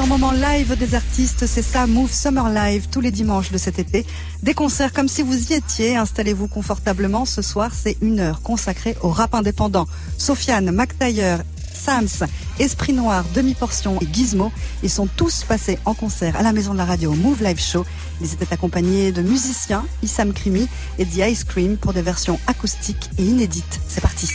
[0.00, 3.78] meilleurs moments live des artistes, c'est ça, Move Summer Live, tous les dimanches de cet
[3.78, 4.06] été.
[4.42, 7.26] Des concerts comme si vous y étiez, installez-vous confortablement.
[7.26, 9.86] Ce soir, c'est une heure consacrée au rap indépendant.
[10.16, 11.36] Sofiane, McTayer,
[11.74, 14.50] Sams, Esprit Noir, Demi-Portion et Gizmo,
[14.82, 17.84] ils sont tous passés en concert à la maison de la radio Move Live Show.
[18.22, 20.66] Ils étaient accompagnés de musiciens, Issam Krimi
[20.98, 23.80] et The Ice Cream pour des versions acoustiques et inédites.
[23.88, 24.32] C'est parti.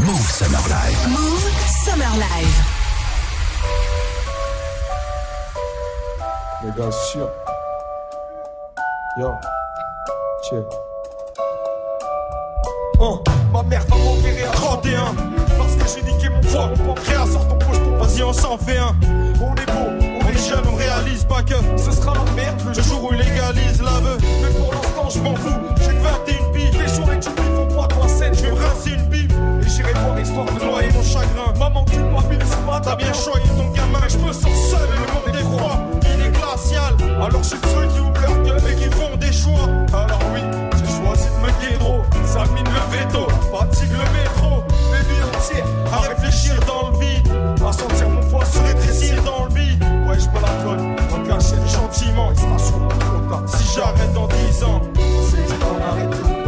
[0.00, 1.08] Move Summer Live.
[1.08, 1.50] Move
[1.84, 2.64] Summer Live.
[6.60, 7.28] Les gars, sûr.
[9.16, 9.28] Yo.
[10.50, 10.66] Check.
[12.98, 13.22] Oh,
[13.52, 15.14] ma mère va m'enverrer à 31
[15.56, 18.58] Parce que j'ai niqué mon foie Mon pancréas sort ton poche ton Vas-y on s'en
[18.58, 18.96] fait un.
[19.40, 22.82] On est beau, on, est jeune, on réalise pas que Ce sera la merde le
[22.82, 24.18] jour où il légalise l'aveu.
[24.42, 25.54] Mais pour l'instant je m'en fous.
[25.76, 28.90] J'ai que 21 billes Les jours et tu font pas toi scène Je vais rincer
[28.90, 29.28] une bille
[29.62, 31.54] Et j'irai voir histoire de noyer mon chagrin.
[31.56, 34.00] Maman tu m'habilles pas T'as bien choisi ton gamin.
[34.08, 35.97] Je me sens seul et le monde est froid
[37.20, 39.68] Alors je suis ceux qui ouvrent leur et qui font des choix.
[39.92, 40.40] Alors oui
[40.72, 44.62] j'ai choisi de me guédro Ça mine le veto Fatigue le métro.
[44.92, 47.28] Baby entier À réfléchir dans le vide
[47.66, 49.82] À sentir mon foie se rétrécir dans le vide.
[50.08, 54.12] Ouais je me la colle En cacher gentiment Il sera sûrement trop tard Si j'arrête
[54.14, 54.80] dans 10 ans
[55.28, 56.47] C'est dit qu'on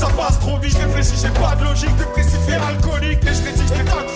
[0.00, 0.72] ça passe trop vite.
[0.72, 1.94] Je réfléchis, j'ai pas de logique.
[1.96, 3.22] Dépressif et alcoolique.
[3.22, 4.09] Et je rédige des tas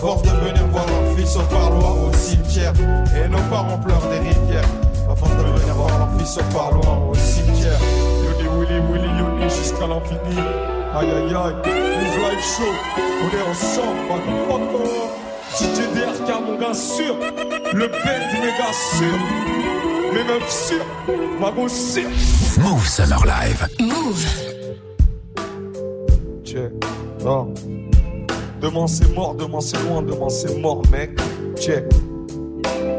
[0.00, 2.72] force de venir voir leur fils au parloir au cimetière.
[3.16, 4.68] Et nos parents pleurent des rivières.
[5.10, 7.78] À force de venir voir leur fils au parloir au cimetière.
[8.24, 10.40] Yoni Willy Willy Yoni jusqu'à l'infini.
[10.94, 11.54] Aïe aïe aïe.
[12.00, 12.72] Move Live Show.
[13.22, 14.00] On est ensemble,
[14.48, 15.10] motherfucker.
[15.56, 17.16] DJ DRK, mon gars sûr.
[17.74, 19.18] Le bel du méga sûr.
[20.14, 20.86] Les meufs sûrs.
[21.40, 22.08] Ma go sûr.
[22.58, 23.68] Move Summer Live.
[23.80, 24.24] Move.
[26.44, 26.72] Check.
[27.22, 27.52] Non.
[28.60, 31.18] Demain c'est mort, demain c'est loin, demain c'est mort, mec.
[31.58, 31.84] Check.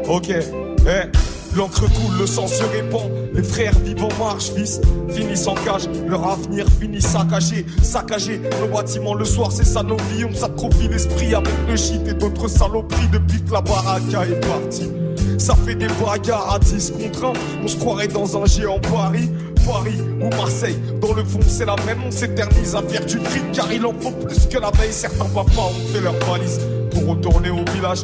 [0.08, 0.30] Ok.
[0.30, 1.54] Eh.
[1.54, 3.10] L'encre coule, le sang se répand.
[3.34, 4.80] Les frères vivent en marche, fils,
[5.10, 5.82] finissent en cage.
[6.08, 8.40] Leur avenir finit saccagé, saccagé.
[8.60, 10.24] Nos bâtiments le soir, c'est ça nos vies.
[10.24, 14.90] On s'atrophie l'esprit avec le shit et d'autres saloperies depuis que la baraka est partie.
[15.38, 17.32] Ça fait des bagarres à 10 contre 1.
[17.62, 19.28] On se croirait dans un géant Paris.
[19.66, 23.52] Paris ou Marseille, dans le fond c'est la même, on s'éternise à faire du fric
[23.52, 24.92] car il en faut plus que la veille.
[24.92, 26.60] Certains papas ont fait leur valise
[26.90, 28.02] pour retourner au village.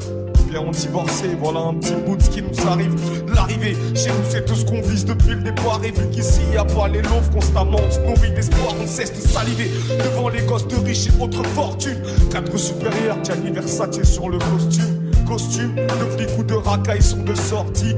[0.51, 1.37] bien ont divorcé.
[1.41, 2.95] Voilà un petit bout de ce qui nous arrive.
[3.35, 5.81] L'arrivée, chez nous, c'est tout ce qu'on vise depuis le départ.
[5.85, 9.13] Et vu qu'ici, y a pas les loaves constamment, on se nourrit d'espoir, on cesse
[9.13, 9.71] de saliver
[10.05, 12.03] devant les gosses de riches et autres fortunes.
[12.31, 15.13] Cadre supérieur, Gianni Versace sur le costume.
[15.27, 17.95] Costume de flic ou de racaille sont de sortie.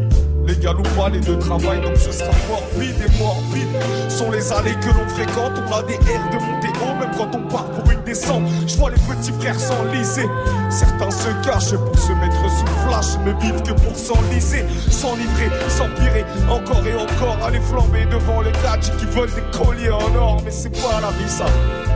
[0.46, 3.68] Légal ou pas, les deux travaillent, donc ce sera morbide et morbide.
[4.08, 7.34] Sont les allées que l'on fréquente, on a des airs de monter haut, même quand
[7.34, 8.42] on part pour une descente.
[8.66, 10.26] Je vois les petits frères s'enliser.
[10.70, 16.24] Certains se cachent pour se mettre sous flash, ne vivent que pour s'enliser, s'enivrer, s'empirer,
[16.48, 20.42] encore et encore, aller flamber devant les gadgets qui veulent des colliers en or.
[20.44, 21.46] Mais c'est pas la vie ça,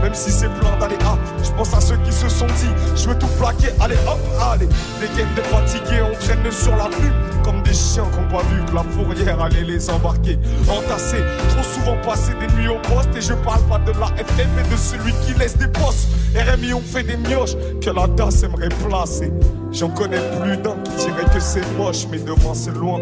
[0.02, 3.08] même si c'est plein d'aller ah, je pense à ceux qui se sont dit, je
[3.08, 4.68] veux tout plaquer, allez hop, allez.
[5.00, 7.12] Les gaines de fatigués, on traîne sur la rue
[7.44, 10.38] comme des chiens qu'on pas vu que la fourrière allait les embarquer.
[10.68, 13.10] Entassés, trop souvent passé des nuits au poste.
[13.16, 16.08] Et je parle pas de la FM, mais de celui qui laisse des postes.
[16.34, 19.30] RMI ont fait des mioches que la DAS aimerait placer.
[19.72, 23.00] J'en connais plus d'un qui dirait que c'est moche, mais demain c'est loin.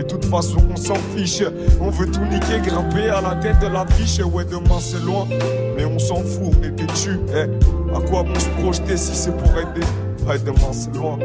[0.00, 1.42] Et de toute façon, on s'en fiche.
[1.78, 4.18] On veut tout niquer, grimper à la tête de la fiche.
[4.24, 5.26] Ouais, demain c'est loin,
[5.76, 7.20] mais on s'en fout, on est têtu.
[7.34, 9.86] Eh, à quoi bon se projeter si c'est pour aider?
[10.26, 11.18] Ouais, demain c'est loin,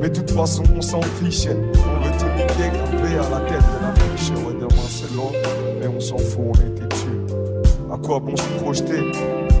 [0.00, 1.48] mais de toute façon, on s'en fiche.
[1.48, 4.30] On veut tout niquer, grimper à la tête de la fiche.
[4.30, 5.32] Ouais, demain c'est loin,
[5.80, 7.08] mais on s'en fout, on est têtu.
[7.92, 9.51] À quoi bon se projeter?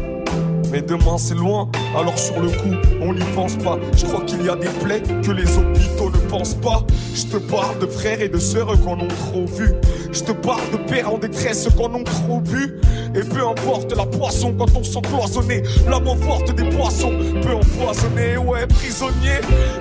[0.72, 3.78] Mais demain c'est loin, alors sur le coup, on n'y pense pas.
[3.94, 6.82] Je crois qu'il y a des plaies que les hôpitaux ne pensent pas.
[7.14, 9.74] Je te parle de frères et de sœurs qu'on ont trop vu.
[10.10, 12.80] Je te parle de pères en détresse qu'on ont trop bu.
[13.14, 18.38] Et peu importe la poisson quand on sent cloisonné, l'amour forte des poissons peut empoisonner.
[18.38, 19.40] Ouais, prisonnier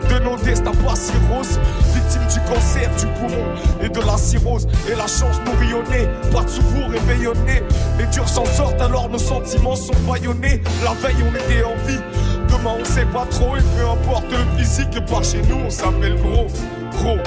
[0.09, 1.57] de nos destins pas si roses.
[2.33, 3.43] Du cancer, du poumon
[3.81, 4.67] et de la cirrhose.
[4.89, 7.61] Et la chance nous rayonner, pas de secours réveillonner.
[7.97, 10.61] Les durs s'en sortent alors nos sentiments sont baillonnés.
[10.83, 11.99] La veille on était en vie,
[12.51, 13.55] demain on sait pas trop.
[13.55, 16.47] Et peu importe le physique, par chez nous on s'appelle gros.
[16.91, 17.17] Gros,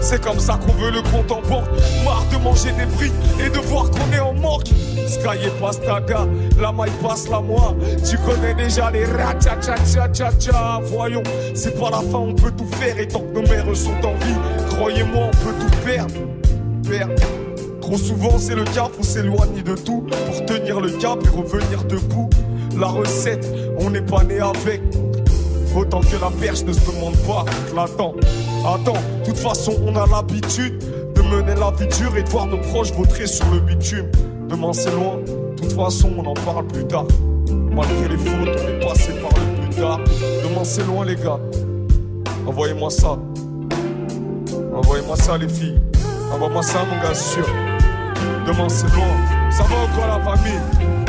[0.00, 1.68] c'est comme ça qu'on veut le compte en banque.
[2.04, 3.12] Marre de manger des briques
[3.44, 4.68] et de voir qu'on est en manque.
[5.06, 6.26] Sky et Pastaga,
[6.60, 7.74] la maille passe la moi.
[8.08, 9.76] Tu connais déjà les cha cha
[10.12, 11.22] cha cha Voyons,
[11.54, 12.98] c'est pas la fin, on peut tout faire.
[12.98, 14.36] Et tant que nos mères sont en vie,
[14.70, 16.14] croyez-moi, on peut tout perdre.
[16.88, 17.22] Perdre.
[17.80, 21.84] Trop souvent, c'est le cap, on s'éloigne de tout pour tenir le cap et revenir
[21.84, 22.30] debout.
[22.76, 23.46] La recette,
[23.78, 24.82] on n'est pas né avec.
[25.76, 27.44] Autant que la perche ne se demande pas,
[27.74, 28.14] l'attends.
[28.64, 30.78] Attends, de toute façon, on a l'habitude
[31.14, 34.06] de mener la vie dure et de voir nos proches vautrer sur le bitume.
[34.48, 37.06] Demain c'est loin, de toute façon, on en parle plus tard.
[37.48, 40.00] Malgré les fautes, on est passé par le plus tard.
[40.44, 41.40] Demain c'est loin, les gars.
[42.46, 43.18] Envoyez-moi ça.
[44.74, 45.80] Envoyez-moi ça, les filles.
[46.32, 47.46] Envoyez-moi ça, mon gars, sûr.
[48.46, 49.50] Demain c'est loin.
[49.50, 51.03] Ça va encore la famille?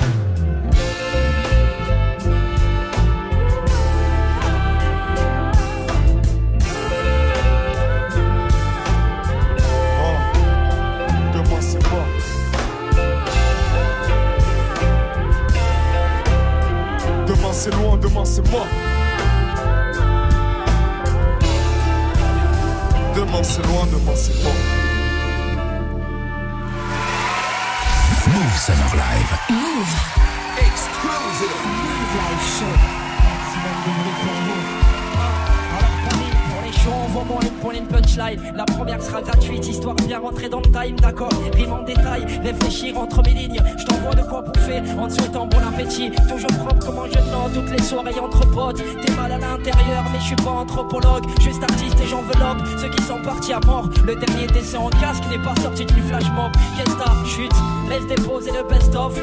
[17.65, 18.61] C'est loin, demain c'est moi.
[23.15, 24.51] Demain c'est loin, demain c'est moi.
[28.27, 29.31] Move Summer Live.
[29.49, 29.95] Move.
[30.59, 31.55] Exclusive.
[31.65, 33.04] Move Live Show.
[38.55, 42.97] La première sera gratuite, histoire bien rentrer dans le time, d'accord Rime en détail, réfléchir
[42.97, 43.61] entre mes lignes.
[43.77, 46.11] Je t'envoie de quoi bouffer en te souhaitant bon appétit.
[46.29, 48.81] Toujours propre comme un jeune homme, toutes les soirées entre potes.
[49.01, 51.25] T'es mal à l'intérieur, mais je suis pas anthropologue.
[51.41, 53.89] Juste artiste et j'enveloppe ceux qui sont partis à mort.
[54.05, 56.51] Le dernier décès en casque n'est pas sorti du flash mob.
[56.77, 57.55] Qu'est-ce que chute
[57.89, 59.13] Laisse déposer le best-of.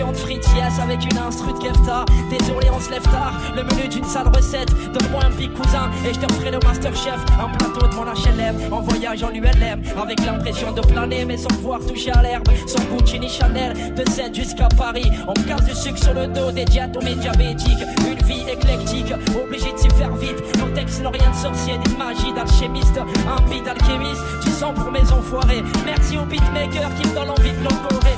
[0.00, 2.06] De avec une instru de Kefta.
[2.30, 3.34] Désolé, on se lève tard.
[3.54, 4.72] Le menu d'une sale recette.
[4.92, 7.20] Donne-moi un big cousin et je te le Masterchef.
[7.38, 8.72] Un plateau de mon HLM.
[8.72, 9.82] En voyage en ULM.
[10.02, 12.48] Avec l'impression de planer, mais sans pouvoir toucher à l'herbe.
[12.66, 13.94] Sans Gucci ni Chanel.
[13.94, 15.10] De 7 jusqu'à Paris.
[15.28, 17.84] On me casse du sucre sur le dos des diatomées diabétiques.
[18.10, 19.12] Une vie éclectique.
[19.38, 20.42] Obligé de s'y faire vite.
[20.58, 21.74] Nos textes n'ont rien de sorcier.
[21.76, 22.98] Des magies d'alchimiste.
[22.98, 24.22] Un beat alchimiste.
[24.42, 25.62] Tu sens pour mes enfoirés.
[25.84, 28.09] Merci aux beatmakers qui me donnent envie de l'encorer.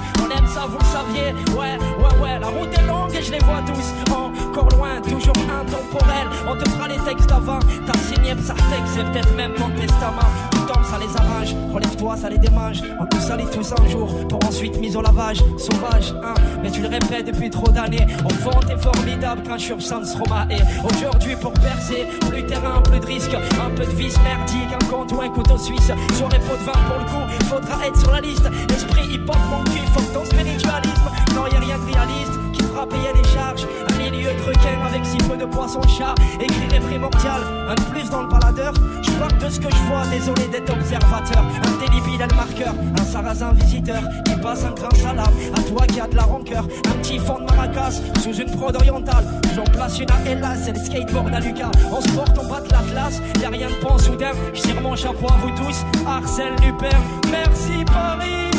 [0.52, 1.32] Ça, vous le saviez.
[1.56, 2.38] Ouais, ouais, ouais.
[2.38, 4.12] La route est longue et je les vois tous.
[4.12, 6.28] Encore loin, toujours intemporel.
[6.46, 7.58] On te fera les textes avant.
[7.86, 10.28] T'as signé Psartex, c'est peut-être même ton testament.
[10.50, 11.54] Tout tombe, ça les arrange.
[11.72, 12.82] Relève-toi, ça les démange.
[13.22, 15.44] Salit tous un jour pour ensuite mise au lavage.
[15.56, 16.34] Sauvage, hein.
[16.60, 18.04] Mais tu le répètes depuis trop d'années.
[18.42, 20.44] Vend t'es formidable quand je suis sans Roma.
[20.50, 23.34] Et aujourd'hui, pour percer, plus terrain, plus de risque.
[23.64, 25.92] Un peu de vis merdique, un compte ou un couteau suisse.
[26.18, 28.50] Soirée pot de vin pour le coup, faudra être sur la liste.
[28.74, 31.10] Esprit hip-hop, mon cul, faut ton spiritualisme.
[31.36, 32.42] Non, y rien de réaliste
[32.86, 33.66] payer des charges.
[33.90, 36.14] Un milieu de avec si peu de poissons chat.
[36.40, 38.72] Écrire est primordial, un de plus dans le baladeur.
[39.02, 41.44] Je parle de ce que je vois, désolé d'être observateur.
[41.66, 45.32] Un délibile le marqueur, un sarrasin visiteur qui passe un grand salam.
[45.54, 48.74] À toi qui a de la rancœur, un petit fond de maracas sous une prod
[48.74, 49.24] orientale.
[49.54, 51.70] J'en place une à Ella, c'est le skateboard à Lucas.
[51.90, 54.32] On se porte, on bat de la classe, y a rien de bon soudain.
[54.54, 56.96] Je tire mon chapeau à vous tous, Arsène Lupin.
[57.30, 58.51] Merci Paris.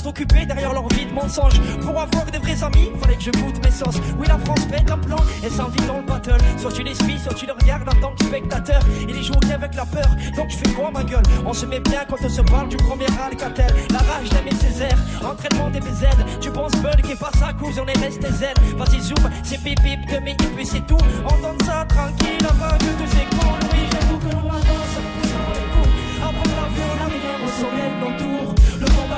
[0.00, 1.60] Sont occupés derrière leur vie de mensonge.
[1.80, 4.00] Pour avoir des vrais amis Fallait que je goûte mes sauces.
[4.18, 6.38] Oui la France pète un plan et s'envie dans le battle.
[6.58, 8.80] Soit tu les suis soit tu les regardes en tant que spectateur.
[9.08, 11.22] Il est joué avec la peur Donc je fais quoi ma gueule?
[11.46, 13.72] On se met bien quand on se parle du premier Alcatel.
[13.90, 16.06] La rage d'aimer Césaire Entraînement des BZ
[16.40, 19.80] Tu penses Bud qui passe à cause on est resté zen Vas-y zoom c'est bip
[19.82, 20.98] bip de mes et puis c'est tout.
[21.24, 25.66] On donne ça tranquille avant que tout s'écoule Oui j'avoue que l'on avance poussant les
[25.72, 25.94] coups.
[26.22, 28.24] Après la vie on a rien au sommet de nos tours Le combat continue je
[28.24, 28.24] fragile nos tours Ceux qui partent ne reviennent pas comme ça beaucoup Oui j'avoue que
[28.24, 28.86] l'on avance en poussant les coups Après la rien au sommet de nos tours Le
[28.86, 29.13] combat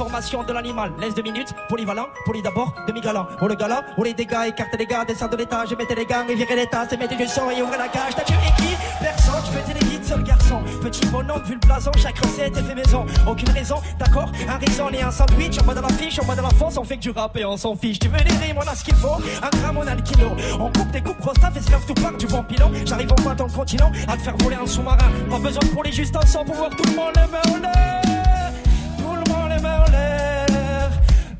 [0.00, 0.92] transformation de l'animal.
[0.98, 3.26] Laisse deux minutes, polyvalent, poly d'abord, demi-galant.
[3.42, 6.06] Oh le gala, oh les dégâts, écartez les gars, descendez de l'étage, et mettez les
[6.06, 8.14] gants, et virez les tasses, et mettez du sang, et ouvrez la cage.
[8.16, 8.74] T'as tué qui?
[9.00, 10.39] Personne, je mettais les guides, seul garçon.
[10.80, 13.04] Petit bonhomme, vu le blason, chaque recette est fait maison.
[13.26, 16.34] Aucune raison, d'accord Un raisin et un sandwich, en bas de la fiche, en bas
[16.34, 17.98] de la fosse, on fait que du rap et on s'en fiche.
[17.98, 20.30] Tu veux des rimes, on a ce qu'il faut, un gramme, on a le kilo.
[20.58, 22.70] On coupe des coupes rostaf et se lève tout part du bon pilon.
[22.86, 25.10] J'arrive en bas dans le continent, à te faire voler un sous-marin.
[25.28, 28.52] Pas besoin de rouler juste ensemble pour voir tout le monde les mains en l'air.
[28.96, 30.90] Tout le monde les mains en l'air.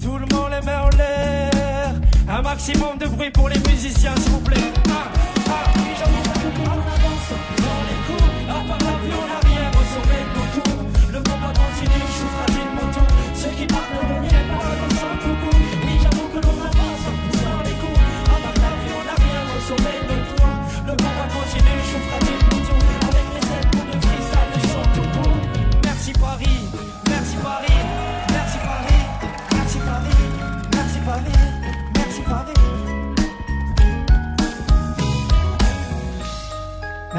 [0.03, 1.95] Tout le monde les mains en l'air.
[2.29, 4.73] Un maximum de bruit pour les musiciens, s'il vous plaît.
[4.91, 5.09] Ah,
[5.49, 5.81] ah,
[9.13, 9.40] À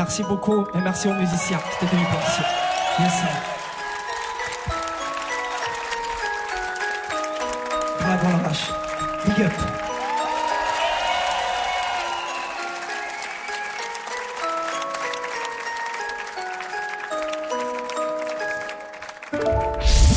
[0.03, 1.60] Merci beaucoup et merci aux musiciens.
[1.74, 2.41] C'était venu penser.
[3.00, 3.13] Yes.
[8.00, 8.72] Bravo la vache.
[9.25, 9.53] Big up.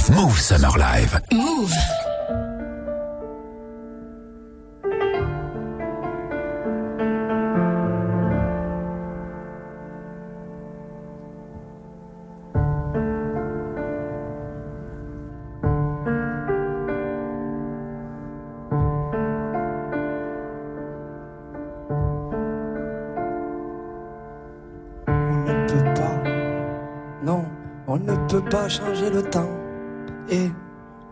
[0.09, 1.21] Move Summer Live.
[1.31, 2.04] Move.
[28.75, 29.51] Changer le temps.
[30.29, 30.51] Et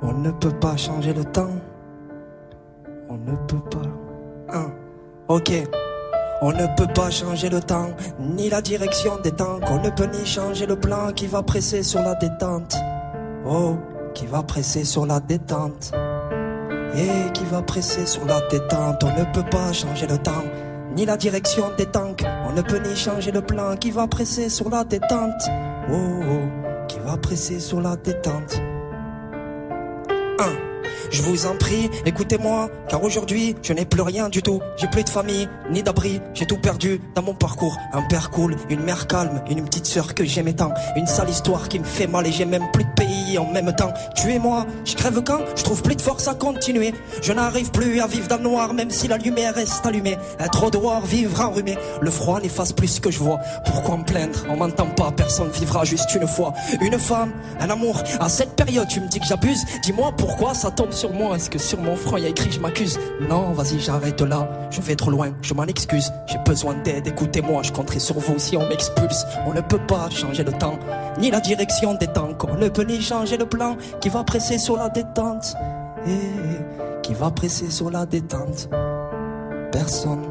[0.03, 1.55] on ne peut pas changer le temps.
[3.09, 4.57] On ne peut pas.
[4.57, 4.73] Hein.
[5.29, 5.53] Ok.
[6.45, 9.61] On ne peut pas changer le temps, ni la direction des temps.
[9.71, 12.75] On ne peut ni changer le plan qui va presser sur la détente.
[13.47, 13.77] Oh,
[14.13, 15.93] qui va presser sur la détente.
[16.97, 19.05] Et qui va presser sur la détente.
[19.05, 20.45] On ne peut pas changer le temps,
[20.97, 22.25] ni la direction des tanks.
[22.49, 25.43] On ne peut ni changer le plan qui va presser sur la détente.
[25.93, 26.62] Oh, oh
[27.17, 28.61] presser sur la détente.
[30.39, 30.73] Un.
[31.11, 34.61] Je vous en prie, écoutez-moi, car aujourd'hui, je n'ai plus rien du tout.
[34.77, 37.77] J'ai plus de famille, ni d'abri, j'ai tout perdu dans mon parcours.
[37.93, 40.73] Un père cool, une mère calme, une petite sœur que j'aimais tant.
[40.97, 42.91] Une sale histoire qui me fait mal et j'ai même plus de
[43.39, 43.93] en même temps.
[44.15, 46.95] Tuez-moi, je crève quand Je trouve plus de force à continuer.
[47.23, 50.17] Je n'arrive plus à vivre dans le noir, même si la lumière reste allumée.
[50.39, 51.77] Être au dehors, vivre enrhumé.
[52.01, 53.39] Le froid n'efface plus ce que je vois.
[53.65, 54.39] Pourquoi me plaindre?
[54.49, 56.53] On m'entend pas, personne vivra juste une fois.
[56.81, 58.03] Une femme, un amour.
[58.21, 59.65] À cette période, tu me dis que j'abuse.
[59.85, 62.51] Dis-moi pourquoi ça tombe sur moi Est-ce que sur mon front il y a écrit
[62.51, 62.99] je m'accuse?
[63.29, 64.49] Non, vas-y, j'arrête là.
[64.71, 66.13] Je vais trop loin, je m'en excuse.
[66.27, 69.25] J'ai besoin d'aide, écoutez-moi, je compterai sur vous si on m'expulse.
[69.47, 70.79] On ne peut pas changer le temps,
[71.19, 72.31] ni la direction des temps.
[72.49, 75.55] On ne peut ni changer le plan qui va presser sur la détente.
[76.07, 78.69] Et qui va presser sur la détente.
[79.71, 80.23] Personne,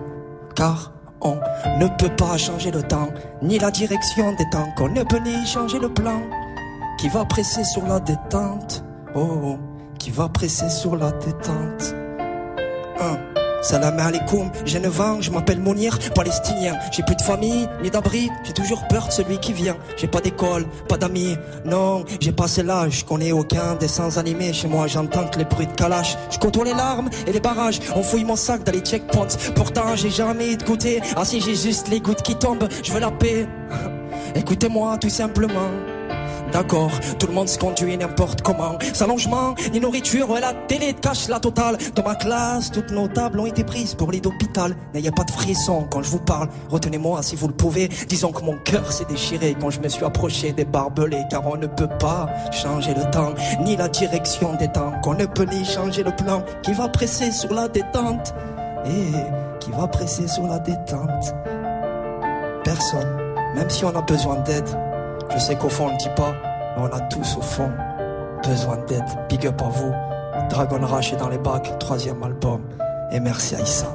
[0.56, 1.36] car on
[1.80, 3.10] ne peut pas changer le temps,
[3.42, 4.68] ni la direction des temps.
[4.80, 6.22] On ne peut ni changer le plan
[7.00, 8.84] qui va presser sur la détente.
[9.16, 9.58] Oh, oh
[10.00, 11.96] qui va presser sur la détente.
[13.62, 16.76] Salam alaikum, j'ai 9 ans, je m'appelle Mounir, palestinien.
[16.92, 19.78] J'ai plus de famille, ni d'abri, j'ai toujours peur de celui qui vient.
[19.98, 24.52] J'ai pas d'école, pas d'amis, non, j'ai passé l'âge, je connais aucun des sans animés.
[24.52, 26.18] Chez moi, j'entends que les bruits de calache.
[26.32, 29.38] Je les larmes et les barrages, on fouille mon sac dans les checkpoints.
[29.56, 33.00] Pourtant, j'ai jamais de goûter, ah si j'ai juste les gouttes qui tombent, je veux
[33.00, 33.48] la paix.
[34.36, 35.70] Écoutez-moi tout simplement.
[36.52, 38.78] D'accord, tout le monde se conduit n'importe comment.
[38.94, 41.78] Sans logement, ni nourriture, ouais, la télé cache la totale.
[41.96, 44.76] Dans ma classe, toutes nos tables ont été prises pour lit d'hôpital.
[44.94, 46.50] N'ayez pas de frisson quand je vous parle.
[46.70, 47.88] Retenez-moi si vous le pouvez.
[48.10, 51.24] Disons que mon cœur s'est déchiré quand je me suis approché des barbelés.
[51.30, 53.34] Car on ne peut pas changer le temps,
[53.64, 54.92] ni la direction des temps.
[55.04, 58.34] Qu'on ne peut ni changer le plan qui va presser sur la détente.
[58.86, 61.34] Et qui va presser sur la détente.
[62.66, 63.18] Personne,
[63.56, 64.68] même si on a besoin d'aide.
[65.34, 66.34] Je sais qu'au fond on ne dit pas,
[66.76, 67.72] mais on a tous au fond
[68.48, 69.06] besoin d'aide.
[69.30, 69.94] Big up à vous.
[70.50, 72.62] Dragon Rush est dans les bacs, troisième album.
[73.12, 73.88] Et merci à Issa.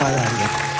[0.00, 0.71] Aïe aïe.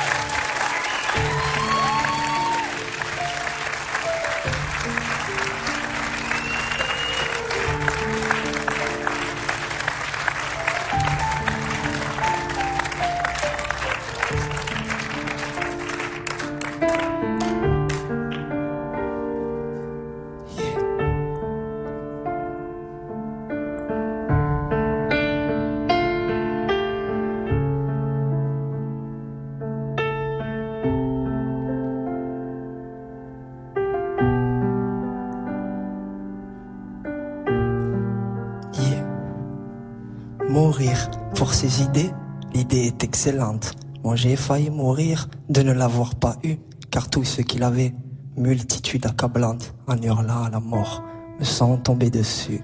[40.83, 42.11] Mourir pour ses idées,
[42.55, 43.71] l'idée est excellente.
[44.03, 46.57] Moi j'ai failli mourir de ne l'avoir pas eu,
[46.91, 47.95] car tout ce qu'il avait,
[48.37, 51.05] multitude accablante, en hurlant à la mort,
[51.39, 52.63] me sont tombés dessus.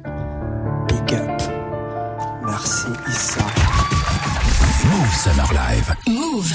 [0.88, 1.42] Big up.
[2.44, 3.44] Merci Issa.
[4.90, 5.94] Move Summer Live.
[6.08, 6.52] Move.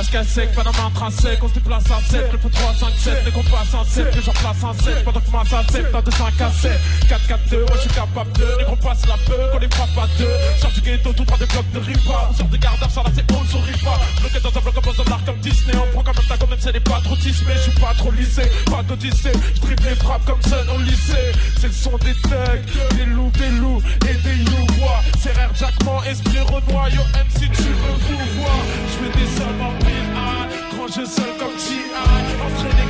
[0.00, 2.88] Ce qu'elle sec, pas dans intrinsèque, on se déplace à 7, le feu 3, 5,
[2.96, 5.62] 7, les qu'on passe en 7, que j'en place en 7, pendant que moi ça
[5.70, 6.72] 7, dans 2, 5 à 7,
[7.08, 9.68] 4, 4, 2, moi je suis capable de, les qu'on passe la peur, qu'on les
[9.68, 10.28] frappe à deux,
[10.60, 13.10] sors du ghetto, tout droit des blocs de ripa, on sort des gardes, ça là
[13.14, 16.02] c'est on sur ripa, bloqué dans un bloc en dans l'art comme Disney, on prend
[16.02, 18.10] quand même ta gomme, même si elle est pas trop tismée, je suis pas trop
[18.10, 22.96] lissé, pas d'odyssée, je les frappes comme Sun au lycée, c'est le son des thugs,
[22.96, 27.62] des loups, des loups et des youvois, c'est rare Jackman, esprit Renoir, yo MC tu
[27.62, 28.56] veux pouvoir,
[28.88, 31.52] je des sommes en pile grand jeu seul comme.
[31.52, 32.81] Entraîné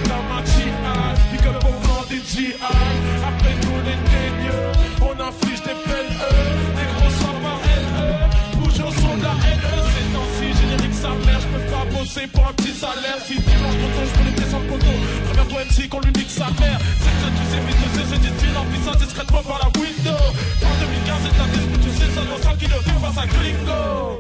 [2.13, 2.53] des G.I.
[2.61, 4.69] Après nous les dénieux,
[5.01, 6.33] on inflige des peines E.
[6.77, 8.59] Des gros soins par LE.
[8.59, 9.75] Bouge au son de la LE.
[9.93, 13.19] C'est temps-ci, générique sa mère, je peux pas bosser pour un petit salaire.
[13.27, 14.97] Si tu manges poteau, je peux les descendre poteau.
[15.25, 16.79] Préviens-toi MC qu'on lui nique sa mère.
[17.01, 20.21] C'est ça, tu sais, vite de c'est du style en puissance discrètement par la window.
[20.69, 24.19] En 2015, c'est un disque, tu sais, ça doit 100 kilos, tu face à Gringo.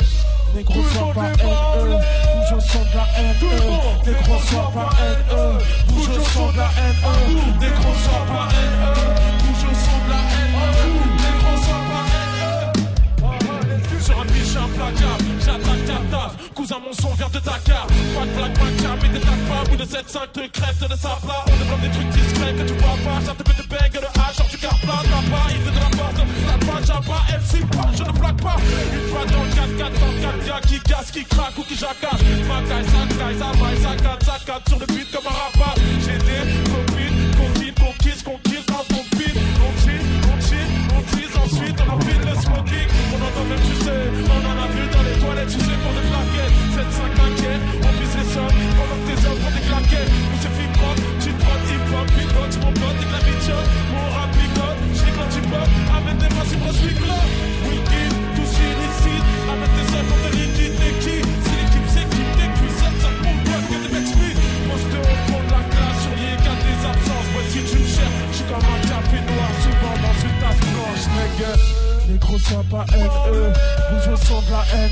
[0.54, 1.96] Négro sois pas NE,
[2.36, 3.72] bouge au son de la NE
[4.48, 5.42] sois pas NE,
[5.88, 7.11] bouge au son de la NE
[19.12, 19.62] des pas.
[19.68, 21.44] Bout de 7-5 te crête de sa plat.
[21.46, 23.18] On développe des trucs discrets que tu vois pas.
[23.24, 25.02] Ça te fait de bang de hache, genre du car plat.
[25.02, 26.18] T'as pas, il fait de la porte.
[26.18, 28.56] T'as pas, j'ai pas, MC pas, je ne plaque pas.
[28.92, 31.76] Une fois dans le 4-4, dans le 4 gars qui casse, qui craque ou qui
[31.76, 32.22] jacasse.
[32.48, 33.92] Ma caille, ça caille, ça maille, ça
[34.46, 35.74] ça sur le beat comme un rapat.
[36.04, 39.36] J'ai des copines, copines, conquises, conquises dans ton beat.
[39.62, 42.88] On cheat, on cheat, on tease, ensuite on le smoking.
[43.12, 45.92] On entend même, tu sais, on en a vu dans les toilettes, tu sais, pour
[45.92, 46.56] des plaquettes.
[46.72, 48.71] 7-5 inquiets, on vise les sommes,
[72.08, 73.52] Négro sois pas haine,
[73.90, 74.90] bouge au son de la haine,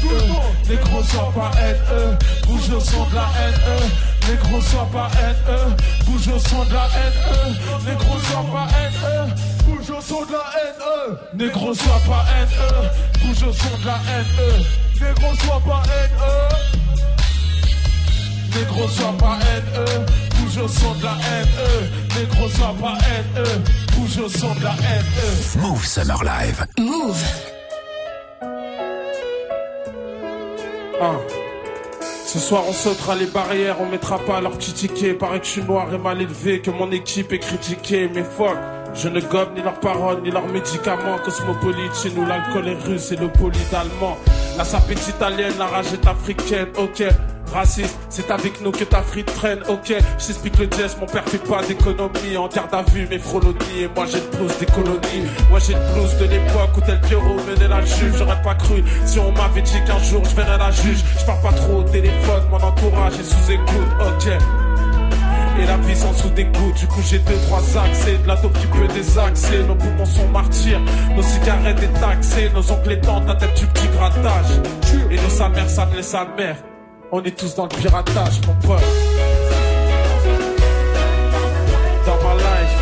[0.69, 3.91] négro sois pas haine, bouge au son de la haine,
[4.29, 9.50] négro sois pas haine, bouge au son de la haine, négro sois pas haine, bouge
[10.61, 12.49] haine, négro sois pas haine,
[13.21, 14.65] bouge au son de la haine,
[15.01, 16.17] négro sois pas haine,
[18.55, 20.07] négro sois pas haine,
[20.39, 21.49] bouge au son de la haine,
[22.17, 23.63] négro sois pas haine,
[23.97, 25.61] bouge au son de la haine.
[25.61, 26.67] Move Summer Live.
[26.79, 27.23] Move.
[31.03, 31.17] Ah.
[32.27, 35.15] Ce soir on sautera les barrières, on mettra pas leur petit ticket.
[35.15, 38.57] Paraît que je suis noir et mal élevé, que mon équipe est critiquée, mais fuck.
[38.95, 41.19] Je ne gobe ni leurs paroles, ni leurs médicaments.
[41.25, 44.17] Cosmopolite, chez nous l'alcool est russe et le poli d'allemand.
[44.59, 47.05] La sape est italienne, la rage est africaine, ok.
[47.53, 49.89] Raciste, c'est avec nous que ta frite traîne, ok.
[49.89, 52.37] Je t'explique le jazz, mon père fait pas d'économie.
[52.37, 53.83] En garde à vue, mes frolonies.
[53.83, 55.27] Et moi j'ai le blues des colonies.
[55.49, 58.15] Moi j'ai le blues de l'époque où tel Pierrot menait la juge.
[58.17, 61.03] J'aurais pas cru si on m'avait dit qu'un jour je verrais la juge.
[61.19, 64.60] Je parle pas trop au téléphone, mon entourage est sous écoute, ok.
[65.61, 68.17] Et la sans sous des gouttes, du coup j'ai deux, trois accès.
[68.17, 70.81] De la qui peut désaxer, nos poumons sont martyrs.
[71.15, 74.47] Nos cigarettes détaxées, nos ongles et tantes, la tête du petit grattage.
[75.11, 76.57] Et nos sa mère, ça ne laisse sa mère
[77.13, 78.81] On est tous dans le piratage, mon pote.
[82.07, 82.77] Dans ma life,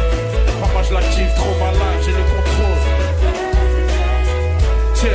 [0.61, 2.79] crois-moi je l'active trop ma life, j'ai le contrôle.
[4.95, 5.11] Tiens,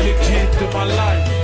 [0.00, 1.39] les guides de ma life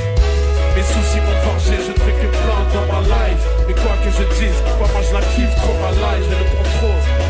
[0.76, 3.44] mes soucis m'ont forgé, je ne fais que plaindre dans ma life.
[3.66, 6.44] Mais quoi que je dise, quoi moi je la kiffe trop ma life, j'ai le
[6.52, 7.25] contrôle.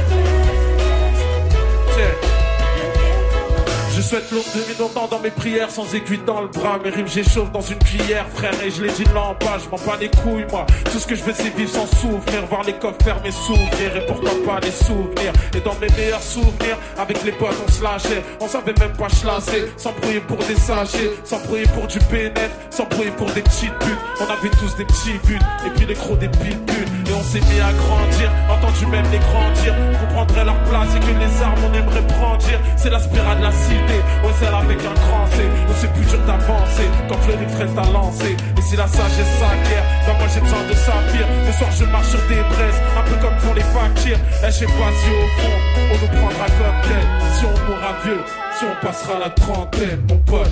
[3.96, 6.78] Je souhaite longue de longtemps dans mes prières sans aiguille dans le bras.
[6.84, 9.78] Mes rimes j'échauffe dans une cuillère, frère, et je l'ai dit là en je m'en
[9.86, 10.66] bats les couilles, moi.
[10.92, 14.04] Tout ce que je veux c'est vivre sans souffrir, voir les coffres fermés s'ouvrir, et
[14.06, 15.32] pourquoi pas les souvenirs.
[15.54, 19.08] Et dans mes meilleurs souvenirs, avec les potes on se lâchait, on savait même pas
[19.08, 23.98] chlasser, s'embrouiller pour des sachets, s'embrouiller pour du pénètre, s'embrouiller pour des petites putes.
[24.20, 26.84] On avait tous des petits buts, et puis les gros des pitbulls.
[27.08, 31.00] Et on s'est mis à grandir, entendu même les grandir, qu'on prendrait leur place et
[31.00, 32.60] que les armes on aimerait brandir.
[32.76, 33.85] C'est la spirale de la cité.
[33.94, 35.42] Ouais, celle avec un grand C.
[35.68, 38.36] Oh, c'est plus dur d'avancer quand Fleury reste à lancer.
[38.58, 41.26] Et si la sagesse s'acquiert, bah moi j'ai besoin de saphir.
[41.46, 44.18] Ce soir je marche sur des braises, un peu comme pour les factures.
[44.42, 45.56] Et je sais pas si au fond
[45.92, 47.04] on nous prendra comme tel.
[47.38, 48.20] Si on mourra vieux,
[48.58, 50.50] si on passera la trentaine, mon pote.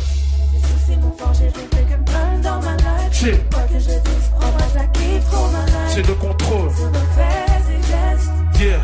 [0.53, 3.11] Les soucis m'ont forgé, je fais que me prendre dans ma life.
[3.13, 5.95] J'ai- que je dise, crois-moi, je la kiffe trop ma life.
[5.95, 8.61] J'ai le contrôle, Sur nos faits et gestes.
[8.61, 8.79] yeah.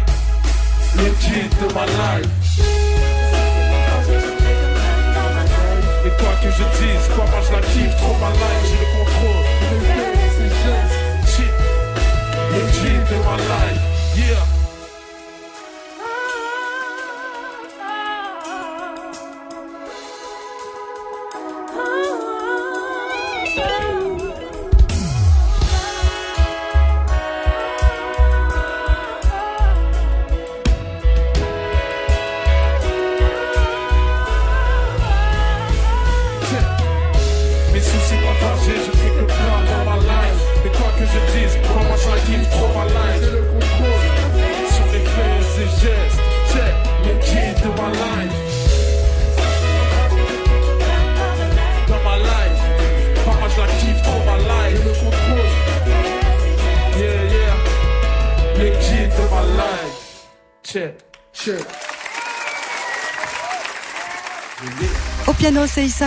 [0.97, 3.20] Le guide de ma life.
[6.21, 9.45] Quoi que je dise, quoi moi je la kiffe trop ma life, j'ai le contrôle.
[12.53, 13.83] Le guide de ma life,
[14.17, 14.60] yeah.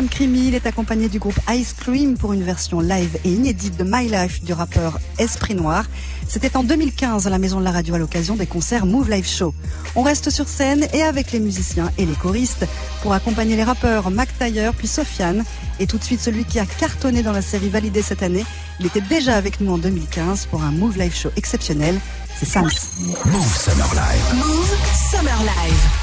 [0.02, 0.48] Krimi.
[0.48, 4.08] Il est accompagné du groupe Ice Cream pour une version live et inédite de My
[4.08, 5.86] Life du rappeur Esprit Noir.
[6.28, 9.28] C'était en 2015 à la Maison de la Radio à l'occasion des concerts Move Live
[9.28, 9.54] Show.
[9.96, 12.66] On reste sur scène et avec les musiciens et les choristes
[13.04, 15.44] pour accompagner les rappeurs Mac Taylor puis Sofiane.
[15.80, 18.46] Et tout de suite celui qui a cartonné dans la série validée cette année.
[18.80, 22.00] Il était déjà avec nous en 2015 pour un Move Live Show exceptionnel.
[22.40, 22.64] C'est Sams.
[22.64, 24.44] Move Summer Live.
[24.44, 24.76] Move
[25.12, 26.03] Summer Live.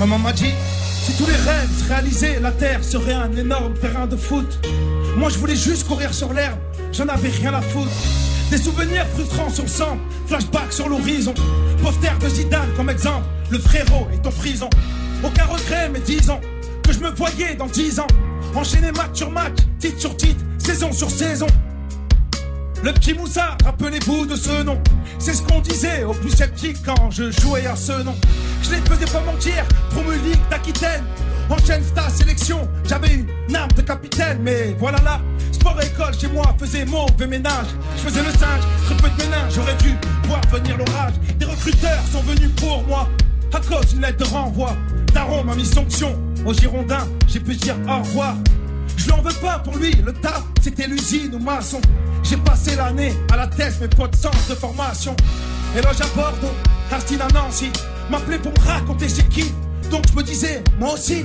[0.00, 0.54] Maman m'a dit,
[1.02, 4.58] si tous les rêves se réalisaient, la terre serait un énorme terrain de foot.
[5.18, 6.56] Moi je voulais juste courir sur l'herbe,
[6.90, 7.90] j'en avais rien à foutre.
[8.50, 11.34] Des souvenirs frustrants sur le sang, flashback sur l'horizon.
[11.82, 14.70] Poster de Zidane comme exemple, le frérot est en prison.
[15.22, 16.40] Aucun regret, mais disons
[16.82, 18.08] que je me voyais dans 10 ans.
[18.54, 21.46] Enchaîner match sur match, titre sur titre, saison sur saison.
[22.82, 24.80] Le petit Moussa, rappelez-vous de ce nom.
[25.18, 28.14] C'est ce qu'on disait aux plus sceptiques quand je jouais à ce nom.
[28.62, 31.04] Je les faisais pas mentir, promu Ligue d'Aquitaine.
[31.50, 35.20] Enchaîne sta sélection, j'avais une arme de capitaine, mais voilà là,
[35.52, 37.66] sport et école chez moi faisait mauvais ménage.
[37.96, 41.14] Je faisais le singe, très peu de ménage, j'aurais dû voir venir l'orage.
[41.38, 43.08] Des recruteurs sont venus pour moi,
[43.52, 44.76] à cause d'une lettre de renvoi.
[45.12, 46.16] Daron m'a mis sanction,
[46.46, 48.36] aux Girondins, j'ai pu dire au revoir.
[48.96, 51.80] Je l'en veux pas pour lui, le taf, c'était l'usine ou maçon.
[52.22, 53.48] J'ai passé l'année à la
[53.80, 55.14] mais pas de sens de formation.
[55.76, 56.54] Éloge à Bordeaux,
[56.90, 57.70] Arstine à Nancy,
[58.10, 59.52] m'appelait pour me raconter c'est qui.
[59.90, 61.24] Donc je me disais, moi aussi,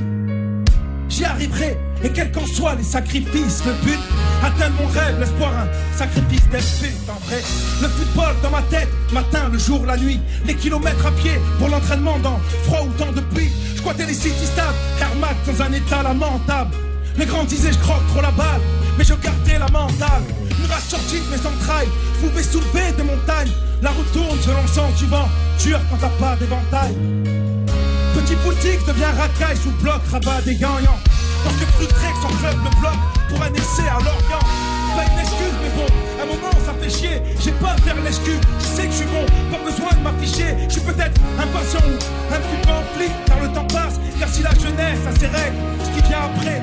[1.09, 1.77] j'y arriverai.
[2.03, 3.99] Et quels qu'en soient les sacrifices, le but,
[4.43, 7.41] atteindre mon rêve, l'espoir, un sacrifice d'esprit, en vrai.
[7.81, 10.19] Le football dans ma tête, matin, le jour, la nuit.
[10.45, 13.49] Les kilomètres à pied pour l'entraînement dans froid ou temps de pluie.
[13.73, 16.75] Je squattais les city stades, Air Max dans un état lamentable.
[17.17, 18.61] Les grands disaient je croque trop la balle,
[18.97, 20.23] mais je gardais la mentale.
[20.59, 23.51] Une rage sortie de mes entrailles, je pouvais soulever des montagnes.
[23.81, 25.27] La route tourne selon le sens du vent,
[25.59, 26.95] dur quand t'as pas d'éventail.
[28.15, 30.99] Petit boutique devient racaille sous bloc, rabat des gagnants.
[31.43, 34.45] Parce que frustré que son club me bloque pour un essai à Lorient.
[34.95, 35.85] Pas une excuse, mais bon,
[36.17, 37.21] à un moment ça fait chier.
[37.43, 40.55] J'ai pas à faire l'excuse, je sais que je suis bon, pas besoin de m'afficher.
[40.67, 43.99] Je suis peut-être impatient ou un petit peu en flic, car le temps passe.
[44.17, 46.54] Car si la jeunesse a ses règles, ce qui vient après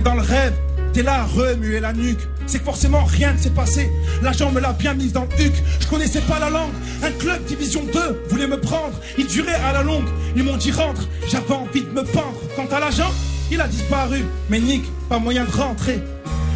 [0.00, 0.54] dans le rêve.
[0.92, 2.20] T'es là à remuer la nuque.
[2.46, 3.90] C'est que forcément rien ne s'est passé.
[4.22, 5.52] L'agent me l'a bien mise dans le huc.
[5.80, 6.72] Je connaissais pas la langue.
[7.02, 8.98] Un club division 2 voulait me prendre.
[9.18, 10.06] Il durait à la longue.
[10.36, 11.08] Ils m'ont dit rentre.
[11.28, 12.40] J'avais envie de me pendre.
[12.54, 13.12] Quant à l'agent,
[13.50, 14.24] il a disparu.
[14.48, 16.00] Mais Nick, pas moyen de rentrer.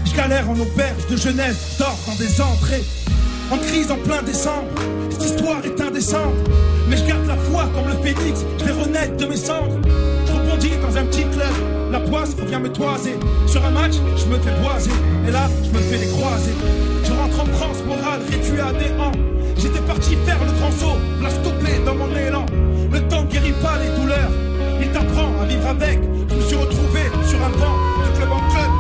[0.04, 1.56] Je galère en auberge de Genève.
[1.78, 2.84] Dors dans des entrées.
[3.50, 4.68] En crise en plein décembre.
[5.10, 6.34] Cette histoire est indécente.
[6.88, 8.40] Mais je garde la foi comme le phénix.
[8.58, 9.78] Je vais renaître de mes cendres.
[10.26, 11.39] Je rebondis dans un petit club.
[11.90, 13.18] La poisse revient me toiser.
[13.46, 14.90] Sur un match, je me fais boiser.
[15.26, 16.52] Et là, je me fais les croiser.
[17.04, 19.12] Je rentre en France, morale réduit à néant.
[19.56, 20.98] J'étais parti faire le grand saut.
[21.22, 22.46] La stopper dans mon élan.
[22.92, 24.30] Le temps guérit pas les douleurs.
[24.80, 25.98] Il t'apprend à vivre avec.
[26.30, 27.76] Je me suis retrouvé sur un banc.
[28.06, 28.70] De club en club,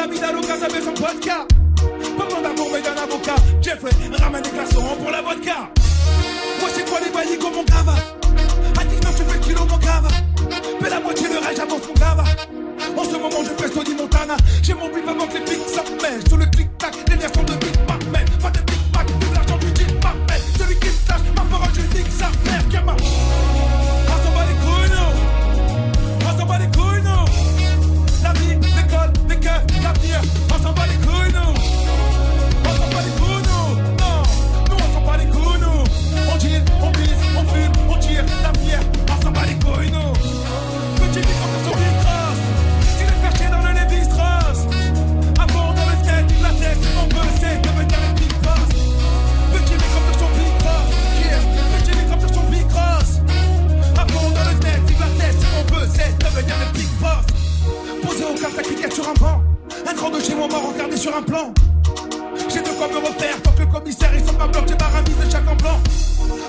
[0.00, 1.46] La vie d'Aloca, avec son vodka.
[2.16, 3.34] Pas besoin d'un bon mais d'un avocat.
[3.60, 5.68] Jeffrey, ramène des glaçons pour la vodka.
[6.58, 7.96] Moi, c'est quoi les baillis comme mon cava
[8.80, 10.08] À 19, je fais le kilo, mon cava.
[10.80, 12.24] Mais la moitié de rage avance mon cava.
[12.96, 14.36] En ce moment, je pèse Tony Montana.
[14.62, 16.26] J'ai mon bif avant que les pics s'appellent.
[16.30, 17.52] Sous le clic-tac, les versions de
[61.22, 61.52] plan.
[62.48, 64.88] J'ai de quoi me refaire, tant que le commissaire il sort ma bloc, j'ai ma
[64.88, 65.78] remise de chaque blanc.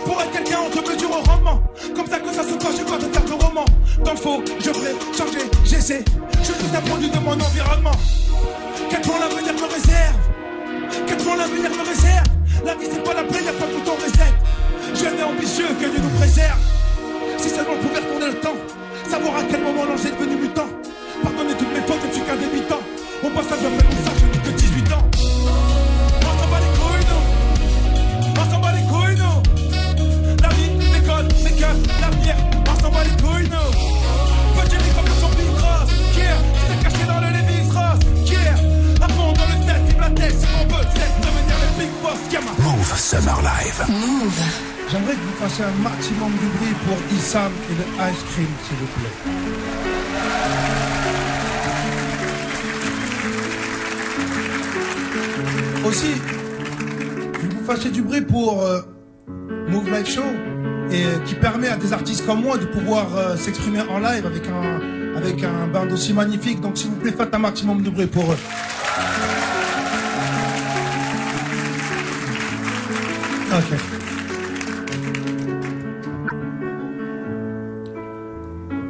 [0.06, 1.62] Pour être quelqu'un, on te mesure au rendement.
[1.96, 3.66] Comme ça que ça se passe, j'ai pas de faire de roman.
[4.00, 6.04] Le faux, je ferai changer, j'essaie.
[42.82, 43.86] Move Summer Live.
[43.90, 44.42] Move.
[44.90, 48.78] J'aimerais que vous fassiez un maximum de bruit pour Issam et le ice cream, s'il
[48.78, 49.16] vous plaît.
[55.88, 56.14] Aussi,
[57.34, 58.82] que vous fassiez du bruit pour euh,
[59.68, 60.24] Move Live Show
[60.90, 64.26] et euh, qui permet à des artistes comme moi de pouvoir euh, s'exprimer en live
[64.26, 64.82] avec un
[65.16, 66.60] avec un band aussi magnifique.
[66.62, 68.38] Donc s'il vous plaît, faites un maximum de bruit pour eux.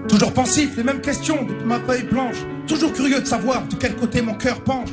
[0.08, 2.36] Toujours pensif, les mêmes questions depuis ma feuille blanche.
[2.68, 4.90] Toujours curieux de savoir de quel côté mon cœur penche.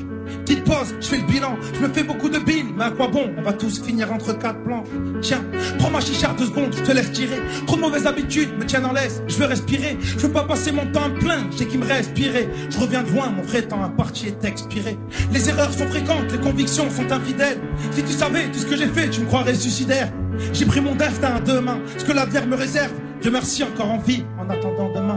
[0.48, 3.08] Petite pause, je fais le bilan, je me fais beaucoup de billes, mais à quoi
[3.08, 3.30] bon?
[3.36, 4.88] On va tous finir entre quatre planches.
[5.20, 5.44] Tiens,
[5.78, 7.36] prends ma chicha deux secondes, je te laisse tirer.
[7.66, 9.98] Trop de mauvaises habitudes me tiennent en laisse, je veux respirer.
[10.00, 12.48] Je veux pas passer mon temps à plaindre, j'ai qui me respirer.
[12.70, 14.96] Je reviens de loin, mon vrai temps imparti est expiré.
[15.34, 17.60] Les erreurs sont fréquentes, les convictions sont infidèles.
[17.90, 20.10] Si tu savais tout ce que j'ai fait, tu me croirais suicidaire.
[20.54, 22.92] J'ai pris mon destin à deux mains, ce que l'avenir me réserve.
[23.20, 25.07] Dieu merci encore en vie, en attendant demain.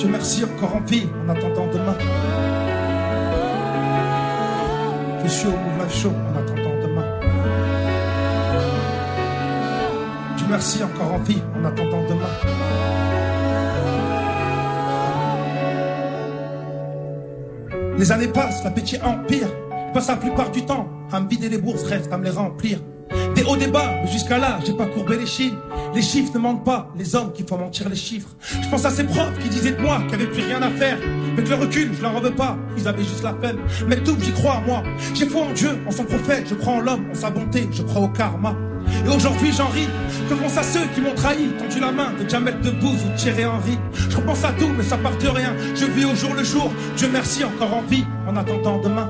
[0.00, 1.94] Dieu merci encore en vie, en attendant demain.
[5.22, 7.04] Je suis au Life Show, en attendant demain.
[10.38, 12.30] Dieu merci encore en vie, en attendant demain.
[17.98, 19.48] Les années passent, l'appétit empire.
[19.88, 22.30] Je passe la plupart du temps à me vider les bourses, reste à me les
[22.30, 22.78] remplir.
[23.34, 25.56] Des hauts débats, mais jusqu'à là, j'ai pas courbé les chines.
[25.94, 28.28] Les chiffres ne mentent pas, les hommes qui font mentir les chiffres.
[28.62, 30.98] Je pense à ces profs qui disaient de moi qu'ils avaient plus rien à faire.
[31.32, 33.58] Avec le recul, je leur en pas, ils avaient juste la peine.
[33.86, 34.82] Mais tout, j'y crois, moi.
[35.14, 37.82] J'ai foi en Dieu, en son prophète, je crois en l'homme, en sa bonté, je
[37.82, 38.54] crois au karma.
[39.04, 39.88] Et aujourd'hui, j'en ris.
[40.28, 43.44] Que pense à ceux qui m'ont trahi, tendu la main de Jamel Debbouze ou Thierry
[43.44, 43.78] Henry?
[43.92, 45.54] Je repense à tout, mais ça part de rien.
[45.74, 46.70] Je vis au jour le jour.
[46.96, 49.08] Dieu merci, encore en vie, en attendant demain.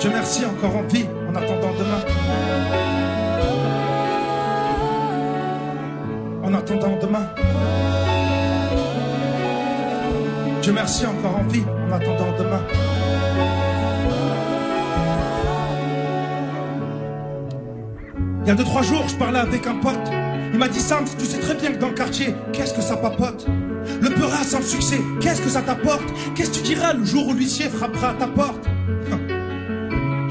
[0.00, 2.00] Dieu merci, encore en vie, en attendant demain.
[6.44, 7.26] En attendant demain.
[10.62, 12.62] Dieu merci encore en vie en attendant demain.
[18.42, 19.94] Il y a deux, trois jours, je parlais avec un pote.
[20.52, 22.96] Il m'a dit Sam, tu sais très bien que dans le quartier, qu'est-ce que ça
[22.96, 23.46] papote?
[24.00, 26.06] Le peurat sans succès, qu'est-ce que ça t'apporte?
[26.34, 28.57] Qu'est-ce que tu diras le jour où l'huissier frappera à ta porte?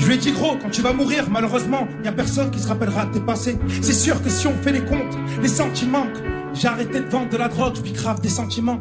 [0.08, 2.60] Je lui ai dit gros, quand tu vas mourir, malheureusement, il y a personne qui
[2.60, 3.60] se rappellera de tes passés.
[3.82, 6.05] C'est sûr que si on fait les comptes, les sentiments,
[6.53, 8.80] j'ai arrêté de vendre de la drogue, je vis grave des sentiments.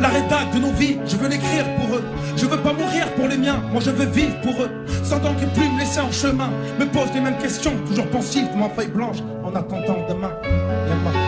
[0.00, 2.04] La rédac de nos vies, je veux l'écrire pour eux.
[2.36, 4.70] Je veux pas mourir pour les miens, moi je veux vivre pour eux.
[5.02, 8.56] Sans donc plus me laisser en chemin, me pose les mêmes questions, toujours pensif de
[8.56, 10.30] ma feuille blanche, en attendant demain.
[10.44, 11.18] Yallah.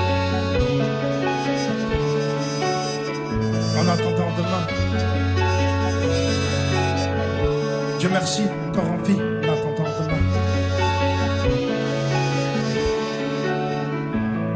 [3.77, 4.67] En attendant demain.
[7.99, 8.43] Dieu merci,
[8.77, 10.21] encore en vie, en attendant demain.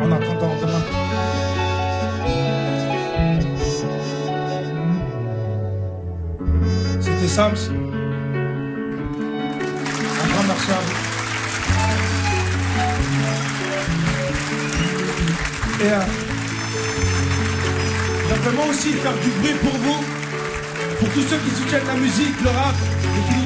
[0.02, 0.84] En attendant demain.
[7.00, 7.64] C'était Sams.
[10.22, 10.96] Un grand merci à vous.
[15.82, 16.04] Et euh,
[18.68, 20.04] aussi faire du bruit pour vous,
[20.98, 22.74] pour tous ceux qui soutiennent la musique, le rap,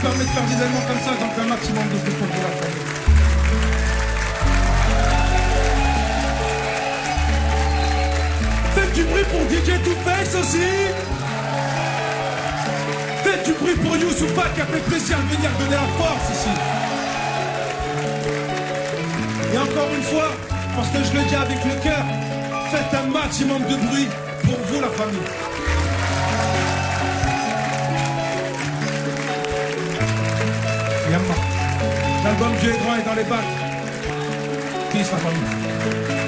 [0.04, 2.50] et qui nous permettent de faire des comme ça, fais un maximum de pour la
[2.60, 2.84] famille.
[8.74, 10.68] Faites du bruit pour DJ Two-Face aussi
[13.22, 16.54] Faites du bruit pour Youssoufa qui a fait plaisir de venir donner la force ici.
[19.54, 20.30] Et encore une fois,
[20.76, 22.04] parce que je le dis avec le cœur,
[22.70, 24.08] faites un maximum de bruit
[24.44, 25.53] pour vous la famille.
[32.24, 33.38] L'album Dieu est grand est dans les bacs.
[34.90, 36.23] Peace la famille.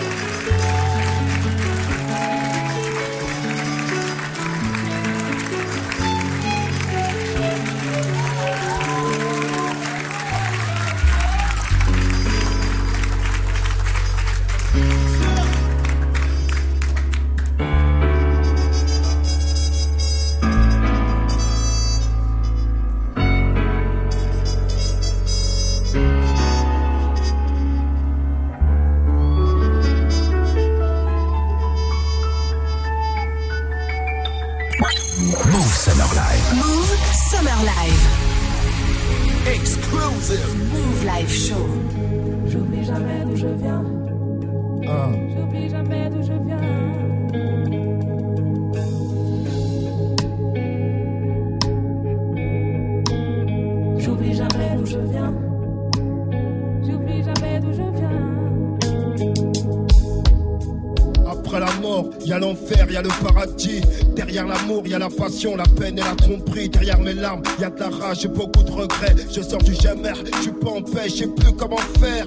[65.57, 66.69] La peine et la tromperie.
[66.69, 69.15] Derrière mes larmes, y a de la rage et beaucoup de regrets.
[69.35, 72.27] Je sors du jamais, je suis pas en paix, je sais plus comment faire.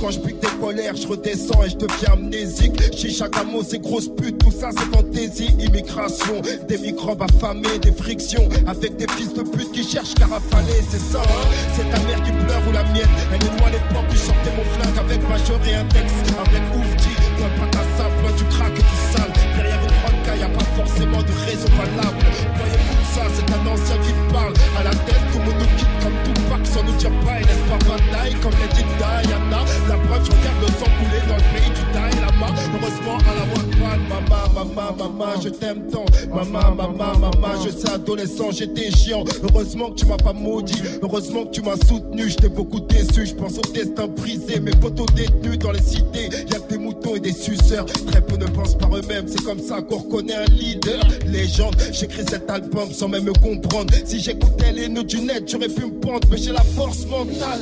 [0.00, 2.80] Quand je pique des colères, je redescends et je deviens amnésique.
[2.96, 5.50] Chez chaque mot, c'est grosse pute, tout ça c'est fantaisie.
[5.58, 8.48] Immigration, des microbes affamés, des frictions.
[8.66, 10.26] Avec des fils de pute qui cherchent qu'à
[10.90, 11.20] c'est ça.
[11.20, 11.48] hein.
[11.74, 13.08] c'est ta mère qui pleure ou la mienne.
[13.32, 16.12] Elle nettoie les portes, puis sortais mon flingue avec majeur et index.
[16.38, 19.29] Avec oufti, toi pas ta sable, loin du crack et du sale.
[20.40, 22.99] Y a pas forcément de raison valable.
[23.34, 24.54] C'est un ancien qui parle.
[24.78, 27.40] À la tête, le monde nous quitte comme tout pack sans nous dire pas.
[27.40, 29.64] Et laisse pas bataille comme les dit Diana.
[29.88, 32.20] La preuve, je regarde le sang couler dans le pays du Dalai.
[32.40, 36.04] Heureusement, à la Wakwan, maman, maman, maman, je t'aime tant.
[36.34, 39.24] Maman, maman, maman, je sais adolescent, j'étais chiant.
[39.42, 40.80] Heureusement que tu m'as pas maudit.
[41.02, 42.28] Heureusement que tu m'as soutenu.
[42.28, 43.26] J'étais beaucoup déçu.
[43.26, 44.60] Je pense au destin brisé.
[44.60, 46.28] Mes potos détenus dans les cités.
[46.50, 47.86] Y a que des moutons et des suceurs.
[48.06, 49.26] Très peu ne pensent par eux-mêmes.
[49.28, 51.00] C'est comme ça qu'on reconnaît un leader.
[51.26, 53.94] Légende, j'écris cet album sans même me comprendre.
[54.04, 56.28] Si j'écoutais les nœuds du net, j'aurais pu me pendre.
[56.30, 57.60] Mais j'ai la force mentale.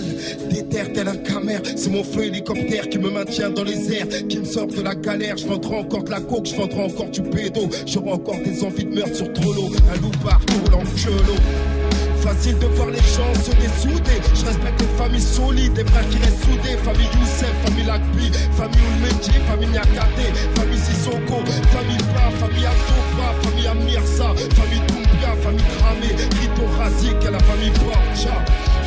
[0.50, 1.62] Déterre tel un camère.
[1.76, 4.08] C'est mon flot hélicoptère qui me maintient dans les airs.
[4.28, 5.36] Qui me sort de la galère.
[5.36, 6.46] Je vendrai encore de la coke.
[6.46, 7.68] Je vendrai encore du pédo.
[7.86, 9.70] J'aurai encore des envies de meurtre sur Trollo.
[9.92, 11.67] Un loupard roulant chelo.
[12.22, 14.20] Facile de voir les gens se dessouder.
[14.34, 16.76] Je respecte les familles solides, des frères qui restent soudés.
[16.84, 21.38] Famille Youssef, famille Lakbi, famille Oulmedi, famille Nyakate, famille Sissoko,
[21.72, 26.10] famille Ba, famille Atopa, famille Amirsa, famille Doumbia, famille Kramé,
[26.40, 28.34] Rito Razik et la famille Borcha.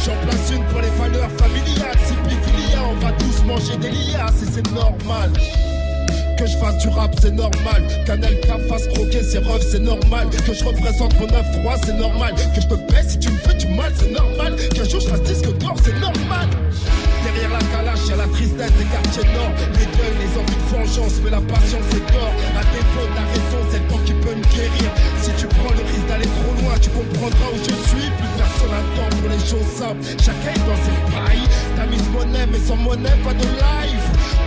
[0.03, 1.97] J'en place une pour les valeurs familiales.
[2.05, 5.31] Si Pifilia, on va tous manger des liasses et c'est normal
[6.41, 7.83] que je fasse du rap, c'est normal.
[8.05, 10.27] Canalka fasse croquer ses refs, c'est normal.
[10.29, 12.33] Que je représente mon 9-3, c'est normal.
[12.55, 14.55] Que je te baisse si tu me fais du mal, c'est normal.
[14.73, 16.49] Qu'un jour je fasse disque d'or, c'est normal.
[17.23, 19.53] Derrière la calache, y'a la tristesse des quartiers nord.
[19.77, 22.35] Les gueules, les envies de vengeance, mais la patience est corps.
[22.57, 24.89] À défaut de la raison, c'est le temps qui peut me guérir.
[25.21, 28.09] Si tu prends le risque d'aller trop loin, tu comprendras où je suis.
[28.17, 30.01] Plus personne attend pour les choses simples.
[30.17, 31.45] Chacun est dans ses pailles.
[31.77, 34.00] T'as mis monnaie, mais sans monnaie, pas de live.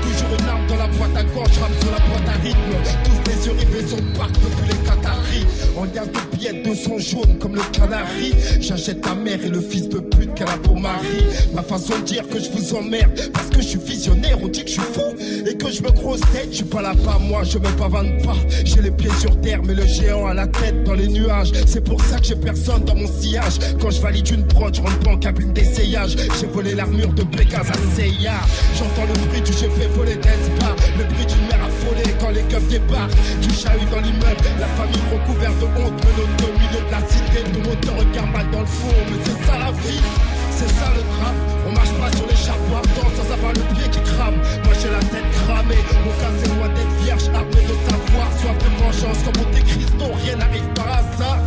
[0.05, 2.75] Toujours une arme dans la boîte à gauche, rappe sur la boîte à rythme.
[3.05, 5.47] Tous les yeux rivés sur parc depuis les Qataris.
[5.77, 8.35] En lien de billets de sang jaune comme le canari.
[8.61, 11.25] J'achète ta mère et le fils de pute qu'elle a pour mari.
[11.55, 14.63] Ma façon de dire que je vous emmerde parce que je suis visionnaire, on dit
[14.63, 15.15] que je suis fou
[15.47, 16.49] et que je me grosse tête.
[16.51, 18.37] Je suis pas là pas moi, je me pavane pas.
[18.65, 21.53] J'ai les pieds sur terre, mais le géant à la tête dans les nuages.
[21.67, 23.59] C'est pour ça que j'ai personne dans mon sillage.
[23.81, 26.17] Quand je valide une prod, je rentre pas en cabine d'essayage.
[26.41, 28.35] J'ai volé l'armure de Pégase à Seiya.
[28.77, 33.15] J'entends le bruit du GP le bruit d'une mère affolée quand les keufs débarquent.
[33.41, 35.95] Du chahut dans l'immeuble, la famille recouverte de honte.
[36.03, 38.99] Menotté au milieu de la cité, tout le monde regarde mal dans le fond.
[39.09, 40.03] Mais c'est ça la vie,
[40.51, 41.39] c'est ça le drame.
[41.67, 44.35] On marche pas sur les chapeaux ardents sans avoir le pied qui crame.
[44.65, 48.27] Moi j'ai la tête cramée, mon cas c'est loin d'être vierge, armé de savoir.
[48.43, 51.39] Soif de vengeance comme Monte Cristo, rien n'arrive par hasard.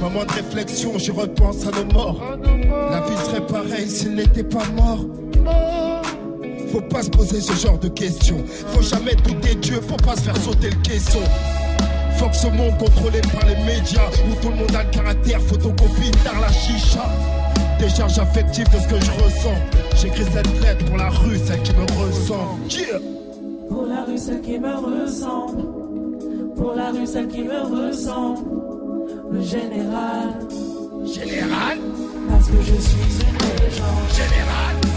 [0.00, 2.20] Moment de réflexion, je repense à nos morts.
[2.90, 5.06] La vie serait pareille s'il n'était pas mort.
[6.72, 8.42] Faut pas se poser ce genre de questions.
[8.68, 11.20] Faut jamais douter Dieu, faut pas se faire sauter le caisson.
[12.16, 15.38] Faut que ce monde contrôlé par les médias, où tout le monde a le caractère,
[15.42, 17.04] photocopie, tard la chicha.
[17.78, 19.54] Décharge affective de ce que je ressens.
[20.00, 22.62] J'écris cette lettre pour la rue, celle qui me ressemble.
[22.70, 23.00] Yeah.
[23.68, 25.62] Pour la rue, celle qui me ressemble.
[26.56, 28.40] Pour la rue, celle qui me ressemble.
[29.30, 30.38] Le général.
[31.04, 31.78] Général
[32.30, 34.08] Parce que je suis une légende.
[34.14, 34.91] Général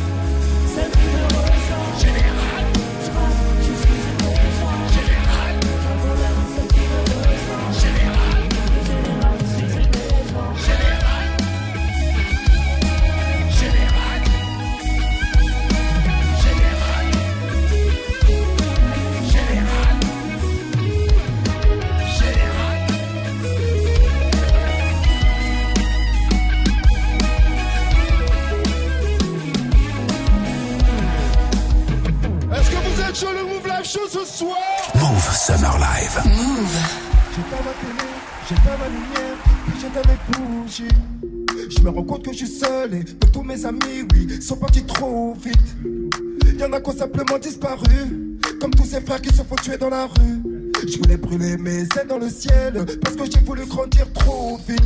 [43.34, 46.60] tous mes amis, oui, sont partis trop vite.
[46.60, 49.90] Y'en a qui ont simplement disparu, comme tous ces frères qui se font tuer dans
[49.90, 50.72] la rue.
[50.88, 54.84] Je voulais brûler mes ailes dans le ciel, parce que j'ai voulu grandir trop vite.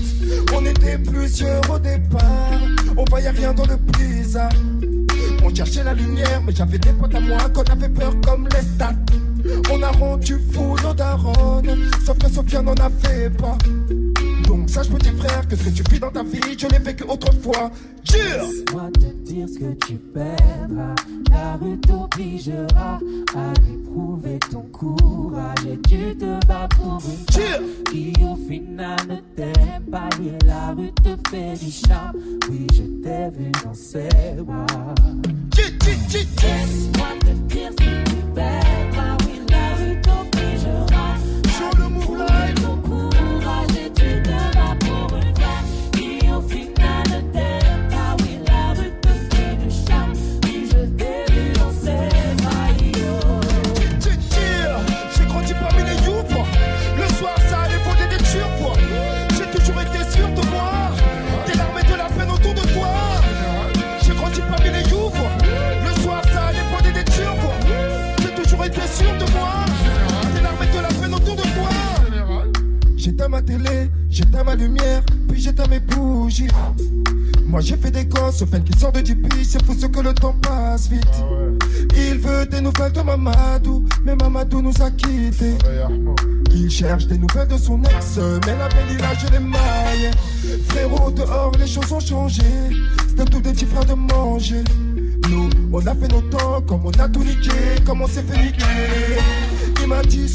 [0.54, 2.62] On était plusieurs au départ,
[2.96, 4.50] on voyait rien dans le blizzard.
[5.44, 8.62] On cherchait la lumière, mais j'avais des potes à moi qu'on avait peur comme les
[8.62, 8.96] stats.
[9.72, 11.62] On a rendu fou nos darons,
[12.06, 13.58] sauf que Sophia n'en avait pas.
[14.70, 17.72] Sache petit frère que ce que tu vis dans ta vie, je l'ai vécu autrefois.
[18.14, 20.94] Yeah Laisse-moi te dire ce que tu perdras.
[21.32, 23.00] La rue t'obligera
[23.36, 25.66] à lui prouver ton courage.
[25.68, 30.10] Et tu te bats pour une femme qui au final ne t'aime pas.
[30.20, 32.18] Oui, la rue te fait du charme.
[32.50, 34.08] Oui, je t'ai vu dans ses
[34.38, 34.68] bras.
[35.58, 38.69] Laisse-moi te dire ce que tu perdras.
[73.10, 76.48] J'éteins ma télé, j'éteins ma lumière Puis j'éteins mes bougies
[77.48, 80.14] moi j'ai fait des gosses, fan qui sort de DP, c'est fou ce que le
[80.14, 81.26] temps passe vite.
[81.98, 85.58] Il veut des nouvelles de Mamadou, mais Mamadou nous a quittés.
[86.54, 90.12] Il cherche des nouvelles de son ex, mais la belle il a je les mailles.
[90.68, 92.44] Frérot, dehors les choses ont changé,
[93.08, 94.64] c'était tout des petits frères de manger.
[95.32, 97.50] Nous, on a fait nos temps, comme on a tout niqué,
[97.84, 98.64] comme on s'est fait niquer.
[99.90, 100.30] M'a dit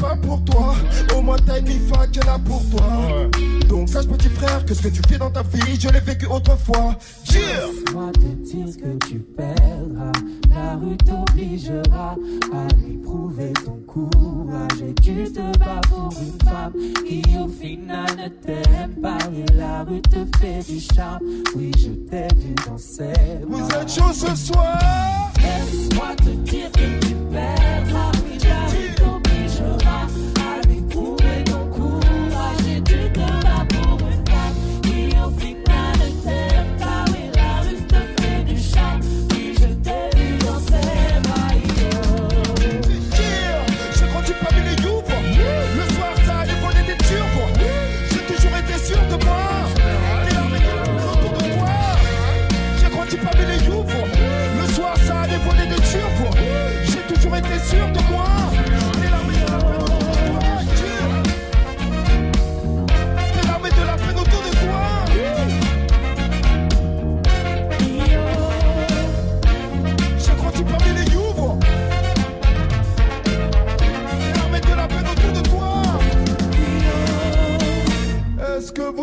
[0.00, 0.74] pas pour toi,
[1.14, 3.28] au moins t'as une fa qui est là pour toi.
[3.68, 6.26] Donc sache petit frère que ce que tu fais dans ta vie, je l'ai vécu
[6.26, 6.96] autrefois.
[7.30, 7.40] Yeah!
[7.66, 10.12] Laisse-moi te dire ce que tu perdras.
[10.48, 12.16] La rue t'obligera
[12.52, 14.80] à lui prouver ton courage.
[14.80, 16.72] Et tu te bats pour une femme
[17.06, 19.18] qui au final ne t'aime pas.
[19.36, 21.20] Et la rue te fait du charme.
[21.54, 23.12] Oui, je t'ai vu dans ses
[23.46, 23.58] bras.
[23.58, 25.30] Vous êtes chaud ce soir?
[25.36, 28.12] Laisse-moi te dire que tu perdras.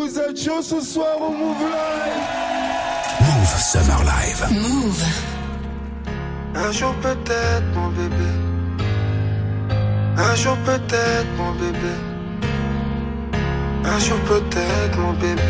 [0.03, 2.23] Vous êtes chaud ce soir au Move Live
[3.21, 4.45] Move Summer Live.
[4.51, 5.03] Move.
[6.55, 8.29] Un jour peut-être mon bébé.
[10.17, 11.93] Un jour peut-être mon bébé.
[13.85, 15.41] Un jour peut-être mon bébé.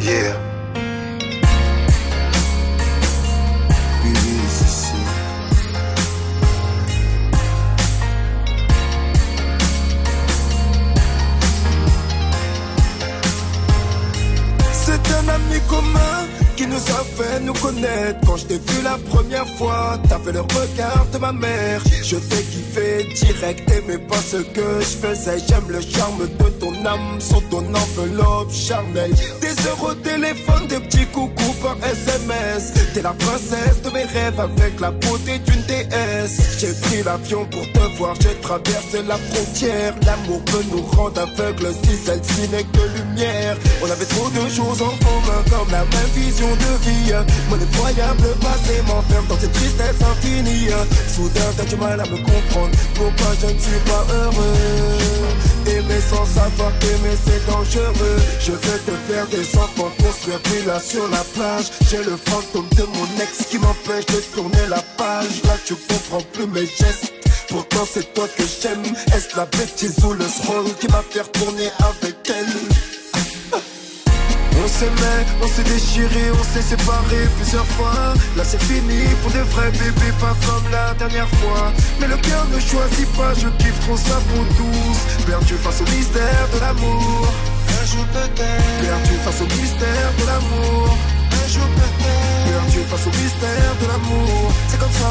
[0.00, 0.43] Yeah.
[15.26, 16.23] να μην κομμάτι.
[16.56, 18.20] Qui nous a fait nous connaître.
[18.26, 21.82] Quand je t'ai vu la première fois, t'avais le regard de ma mère.
[22.02, 25.38] Je t'ai kiffé direct, aimé pas ce que je faisais.
[25.48, 29.12] J'aime le charme de ton âme sur ton enveloppe charnelle.
[29.40, 32.72] Des heures au téléphone, des petits coucous par SMS.
[32.92, 36.58] T'es la princesse de mes rêves avec la beauté d'une déesse.
[36.58, 39.94] J'ai pris l'avion pour te voir, j'ai traversé la frontière.
[40.06, 43.56] L'amour peut nous rendre aveugles si celle-ci n'est que lumière.
[43.82, 47.12] On avait trop de choses en commun, comme la même vision de vie.
[47.50, 50.68] Mon effroyable passé m'enferme dans cette tristesse infinie.
[51.14, 52.74] Soudain, t'as du mal à me comprendre.
[52.94, 54.54] Pourquoi je ne suis pas heureux?
[55.66, 58.18] Aimer sans savoir qu'aimer c'est dangereux.
[58.40, 61.66] Je veux te faire des enfants, construire villa sur la plage.
[61.90, 65.42] J'ai le fantôme de mon ex qui m'empêche de tourner la page.
[65.44, 67.12] Là, tu comprends plus mes gestes.
[67.48, 68.82] Pourtant, c'est toi que j'aime.
[69.14, 73.62] Est-ce la bêtise ou le scroll qui m'a fait tourner avec elle?
[74.74, 78.12] On s'aimait, on s'est déchiré, on s'est séparé plusieurs fois.
[78.36, 81.72] Là c'est fini pour des vrais bébés, pas comme la dernière fois.
[82.00, 85.26] Mais le cœur ne choisit pas, je kiffe trop sa peau douce.
[85.26, 87.32] Perdu face au mystère de l'amour.
[87.70, 88.82] Un jour peut-être.
[88.82, 90.98] Perdu face au mystère de l'amour.
[91.30, 92.50] Un jour peut-être.
[92.50, 94.52] Perdu face au mystère de l'amour.
[94.66, 95.03] C'est comme ça.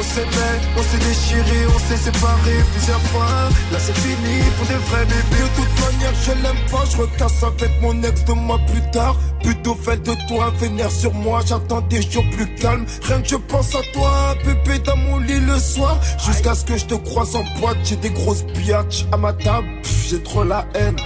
[0.00, 3.50] On, s'aimait, on s'est déchiré, on s'est séparé plusieurs fois.
[3.70, 5.42] Là c'est fini pour des vrais bébés.
[5.42, 9.14] De toute manière, je l'aime pas, je recasse avec mon ex de mois plus tard.
[9.42, 12.86] Plutôt fait de toi, vénère sur moi, j'attends des jours plus calmes.
[13.02, 16.00] Rien que je pense à toi, bébé dans mon lit le soir.
[16.24, 19.68] Jusqu'à ce que je te croise en boîte, j'ai des grosses biatches à ma table.
[20.08, 20.96] J'ai trop la haine.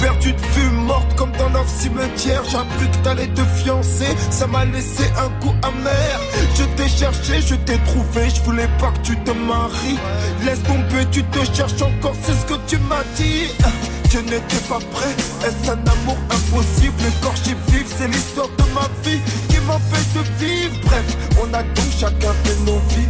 [0.00, 2.42] Perdu de vue, morte comme dans leur cimetière.
[2.50, 6.20] J'ai appris que t'allais te fiancer, ça m'a laissé un coup amer.
[6.54, 9.98] Je t'ai cherché, je t'ai trouvé, je voulais pas que tu te maries.
[10.44, 13.48] Laisse tomber, tu te cherches encore, c'est ce que tu m'as dit.
[14.10, 15.14] Je n'étais pas prêt,
[15.46, 16.94] est-ce un amour impossible?
[17.08, 20.76] Écorché vif, c'est l'histoire de ma vie qui m'empêche de vivre.
[20.84, 23.08] Bref, on a donc chacun fait nos vies.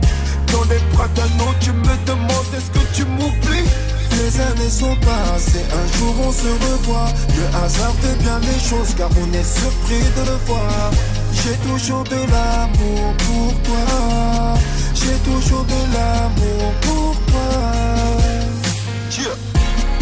[0.53, 3.69] Dans les bras d'un autre, tu me demandes est-ce que tu m'oublies?
[4.13, 7.09] Les années sont passées, un jour on se revoit.
[7.37, 10.91] Le hasard fait bien les choses car on est surpris de le voir.
[11.33, 14.55] J'ai toujours de l'amour pour toi.
[14.95, 17.37] J'ai toujours de l'amour pour toi.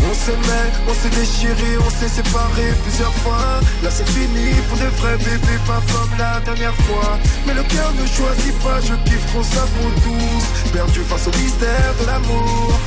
[0.06, 3.60] On s'aimait, on s'est déchiré, on s'est séparé plusieurs fois.
[3.82, 7.18] Là c'est fini pour de vrais bébés, pas comme la dernière fois.
[7.46, 10.72] Mais le cœur ne choisit pas, je kiffe trop sa peau douce.
[10.72, 12.78] Perdu face au mystère de l'amour.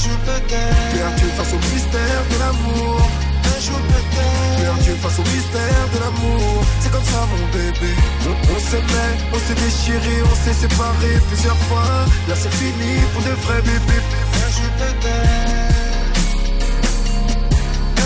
[0.00, 0.96] Un jour peut-être.
[0.96, 3.10] Perdu face au mystère de l'amour.
[3.44, 4.62] Un jour peut-être.
[4.62, 6.64] Perdu face au mystère de l'amour.
[6.80, 7.92] C'est comme ça mon bébé.
[8.24, 12.06] On, on s'aimait, on s'est déchiré, on s'est séparé plusieurs fois.
[12.28, 14.02] Là c'est fini pour de vrais bébés.
[14.42, 15.68] Un jour peut-être.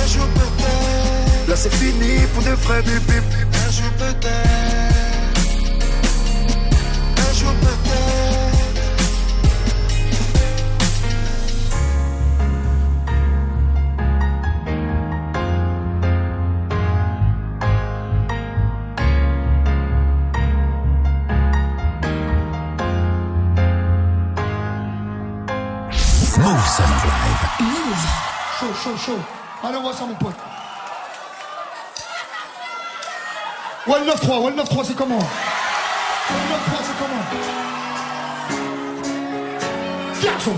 [0.02, 1.48] Un jour peut-être.
[1.48, 3.22] Là c'est fini pour de vrais bébés.
[3.68, 4.73] Un jour peut-être.
[29.06, 30.34] Allez, on voit ça, mon pote.
[33.86, 35.18] Ouais, le 9-3, ouais, le 9-3, c'est comment?
[35.18, 35.24] Ouais,
[36.30, 37.22] le 9-3, c'est comment?
[40.22, 40.56] Garçon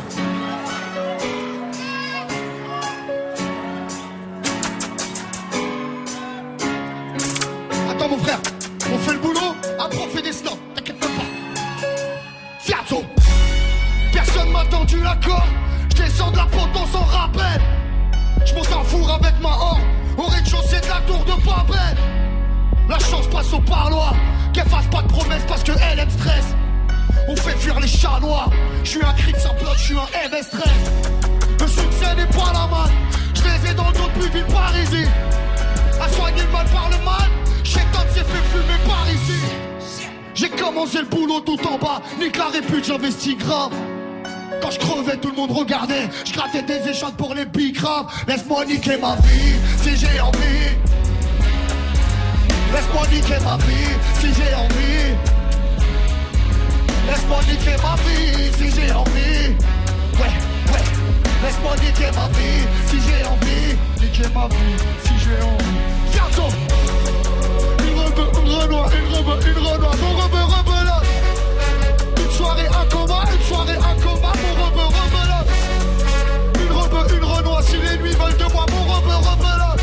[7.90, 8.38] Attends, mon frère,
[8.92, 11.06] on fait le boulot, après on fait des snaps, t'inquiète pas.
[12.60, 13.02] Fiato
[14.12, 15.42] Personne m'a tendu la corde,
[15.90, 17.75] je descends de la porte, on s'en rappelle.
[18.44, 19.80] Je monte un four avec ma horde,
[20.18, 21.96] au rez-de-chaussée de tour de Babel.
[22.88, 24.14] La chance passe au parloir,
[24.52, 26.54] qu'elle fasse pas de promesses parce que elle aime stress.
[27.28, 28.50] On fait fuir les chats noirs,
[28.84, 30.90] je suis un cri de je suis un MS stress.
[31.60, 32.92] Le succès n'est pas la malle,
[33.34, 35.04] je les ai dans le dos plus vite par ici.
[36.00, 37.30] À soigner le mal par le mal,
[37.64, 39.40] Chétan s'est fait fumer par ici.
[40.34, 43.72] J'ai commencé le boulot tout en bas, nique la répute, j'investis grave.
[44.62, 46.08] Quand je crevais, tout le monde regardait.
[46.24, 48.10] Je grattais des échanges pour les big rap.
[48.26, 50.70] Laisse-moi niquer ma vie si j'ai envie.
[52.72, 55.14] Laisse-moi niquer ma vie si j'ai envie.
[57.08, 59.48] Laisse-moi niquer ma vie si j'ai envie.
[60.18, 60.34] Ouais,
[60.72, 60.84] ouais.
[61.42, 63.76] Laisse-moi niquer ma vie si j'ai envie.
[64.02, 65.86] Niquer ma vie si j'ai envie.
[67.78, 70.65] Une une une une rebelote.
[72.56, 74.32] Une soirée un coma, une soirée un coma.
[74.42, 75.50] Mon rebe, rebelote.
[76.58, 77.62] Une rebe, une renoir.
[77.62, 79.80] Si les nuits veulent de moi, mon rebe, rebelote.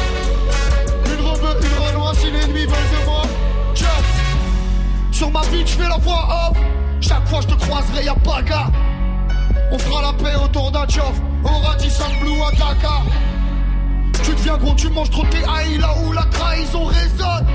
[1.05, 2.15] Une rebe, une renoir.
[2.15, 3.21] Si les nuits veulent de moi.
[3.76, 3.88] Tiens.
[5.11, 6.57] Sur ma vie, je fais la voix off.
[6.99, 8.71] Chaque fois, je te croiserai, y'a pas gars.
[9.71, 11.13] On fera la paix autour d'un tchof.
[11.43, 13.03] Au radis blue à Dakar.
[14.24, 17.47] Tu deviens gros, tu manges trop tes haïs là où la trahison résonne.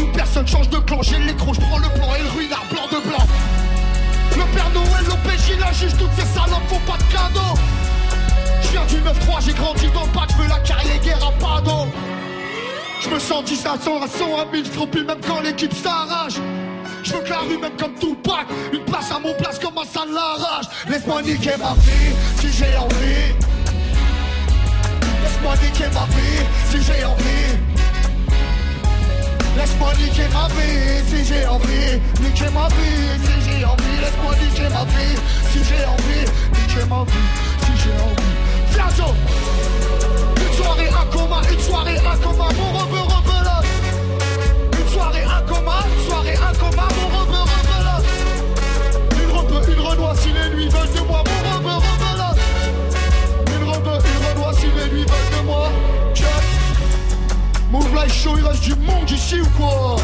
[0.00, 2.86] Où personne change de clan, j'ai l'écran, je prends le plan et le ruinard blanc
[2.92, 3.26] de blanc.
[4.54, 7.54] Père Noël, l'OPJ, la juge, toutes ces salopes font pas de cadeaux.
[8.62, 11.88] Je viens du 9-3, j'ai grandi dans le bac, veux la carrière guerre à pardon.
[13.00, 16.34] Je me sens 10 à 100, à 100 à 1000, je même quand l'équipe s'arrache.
[17.02, 19.84] Je veux que la rue, même comme Tupac, une place à mon place comme un
[19.84, 20.66] salle l'arrache.
[20.88, 23.34] Laisse-moi niquer ma vie si j'ai envie.
[25.22, 27.73] Laisse-moi niquer ma vie si j'ai envie.
[29.64, 31.96] Laisse-moi niquer ma vie si j'ai envie.
[32.20, 33.96] Niquer ma vie si j'ai envie.
[33.98, 35.16] Laisse-moi niquer ma vie
[35.50, 36.26] si j'ai envie.
[36.52, 37.28] Niquer ma vie
[37.64, 38.34] si j'ai envie.
[38.72, 39.08] Fiazo!
[40.36, 43.66] Une soirée un coma, une soirée un coma, mon rebeu rebelote.
[44.78, 48.06] Une soirée un coma, une soirée un coma, mon rebeu rebelote.
[49.16, 52.40] Une rebeu, une renoir, si les nuits veulent de moi, mon rebeu rebelote.
[53.48, 55.70] Une rebeu, une renoir, si les nuits veulent de moi.
[57.74, 59.96] Move like show, il reste du monde ici ou quoi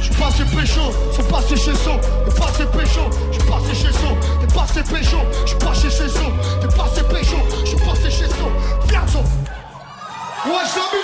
[0.00, 0.80] J'suis passé pécho,
[1.14, 1.90] c'est passé chez So,
[2.24, 6.24] t'es passé pécho, j'suis passé chez So, t'es passé pécho, j'suis passé chez So,
[6.62, 7.36] t'es passé pécho,
[7.66, 8.50] j'suis passé chez So,
[8.88, 11.02] viens So Ouais, Samy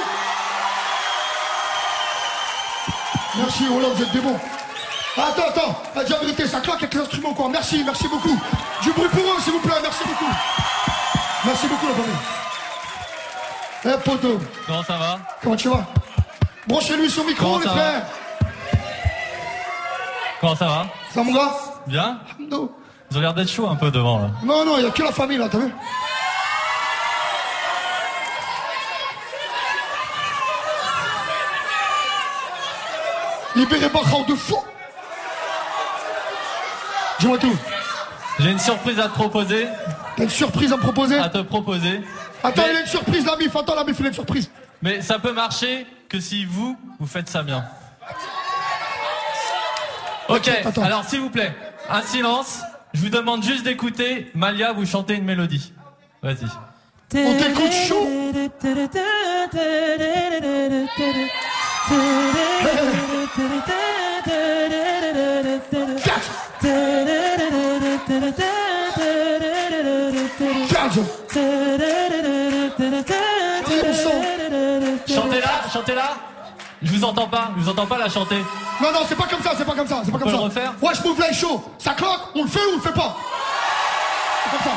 [3.37, 4.41] Merci, oh là, vous êtes des bons.
[5.19, 7.51] Attends, attends, la vérité, ça claque avec les instruments quoi.
[7.53, 8.41] Merci, merci beaucoup.
[8.83, 10.33] Du bruit pour eux, s'il vous plaît, merci beaucoup.
[11.45, 12.19] Merci beaucoup la famille.
[13.85, 15.85] Eh poto, Comment ça va comment tu vas
[16.69, 18.03] Branchez-lui son micro Comment les frères.
[20.41, 21.53] Comment ça va Ça mon gars
[21.89, 22.19] Bien
[22.49, 22.71] Non.
[23.11, 24.29] Ils ont l'air d'être chauds un peu devant là.
[24.45, 25.73] Non, non, il n'y a que la famille là, t'as vu
[33.57, 34.57] Libérez Bachar de fou
[37.19, 37.57] Dis-moi tout.
[38.41, 39.67] J'ai une surprise à te proposer.
[40.17, 42.01] T'as une surprise à me proposer À te proposer.
[42.43, 43.55] Attends, Mais- il a une surprise, la mif.
[43.55, 44.51] Attends, la mif, il a une surprise.
[44.83, 47.65] Mais ça peut marcher que si vous, vous faites ça bien.
[50.29, 50.83] Ok, Attends.
[50.83, 51.55] alors s'il vous plaît,
[51.91, 52.61] un silence.
[52.95, 55.73] Je vous demande juste d'écouter Malia vous chanter une mélodie.
[56.23, 56.47] Vas-y.
[57.15, 58.09] On t'écoute chaud.
[70.69, 71.05] Fianzo.
[75.09, 76.17] Chantez-la, chantez-la.
[76.83, 78.39] Je vous entends pas, je vous entends pas la chanter.
[78.81, 80.41] Non, non, c'est pas comme ça, c'est pas comme ça, c'est pas comme peut ça.
[80.41, 81.63] le refaire Ouais, je move like show.
[81.79, 83.17] Ça cloque, on le fait ou on le fait pas?
[84.45, 84.73] C'est comme ça.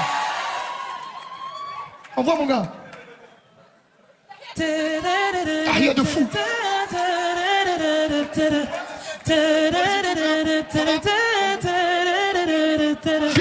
[2.15, 2.71] Envoie mon gars.
[4.57, 6.29] Ah, rien de fou.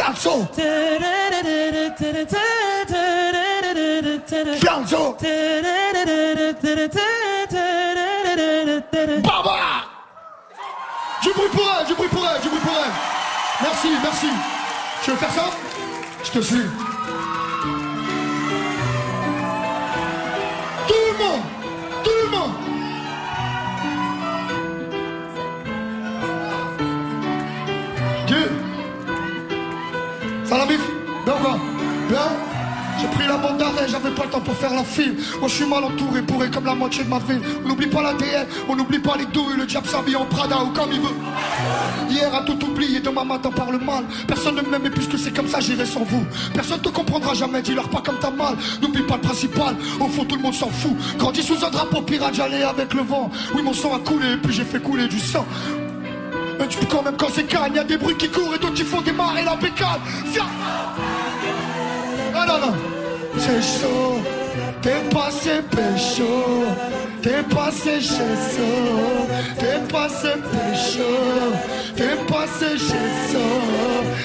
[0.05, 0.47] Fianzo.
[4.61, 5.17] Fianzo.
[9.23, 9.57] Baba
[11.23, 12.93] Du bruit pour elle, du bruit pour elle, du bruit pour elle.
[13.63, 14.27] Merci, merci.
[15.03, 15.51] Tu veux faire ça
[16.23, 16.94] Je te suis.
[34.45, 35.17] Pour faire la film.
[35.41, 37.41] Moi je suis mal entouré, bourré comme la moitié de ma ville.
[37.65, 40.69] On n'oublie pas l'ADN, on n'oublie pas les douilles, le diable s'habille en Prada ou
[40.69, 41.17] comme il veut.
[42.11, 44.05] Hier a tout oublié, demain matin parle mal.
[44.27, 46.25] Personne ne m'aime et puisque c'est comme ça, j'irai sans vous.
[46.53, 48.57] Personne te comprendra jamais, dis-leur pas comme t'as mal.
[48.83, 50.97] N'oublie pas le principal, au fond tout le monde s'en fout.
[51.19, 53.31] Grandi sous un drapeau pirate, j'allais avec le vent.
[53.55, 55.47] Oui, mon sang a coulé, puis j'ai fait couler du sang.
[56.59, 58.75] Mais tu quand même quand c'est calme, y a des bruits qui courent et d'autres
[58.75, 60.01] qui font démarrer la bécane.
[60.27, 60.45] Viens
[62.33, 62.75] Non, non, non,
[63.39, 64.34] c'est chaud.
[64.85, 66.67] T'es passé pécho,
[67.23, 68.69] t'es passé chez ça,
[69.59, 71.11] t'es passé pécho,
[71.97, 73.47] t'es passé chez ça,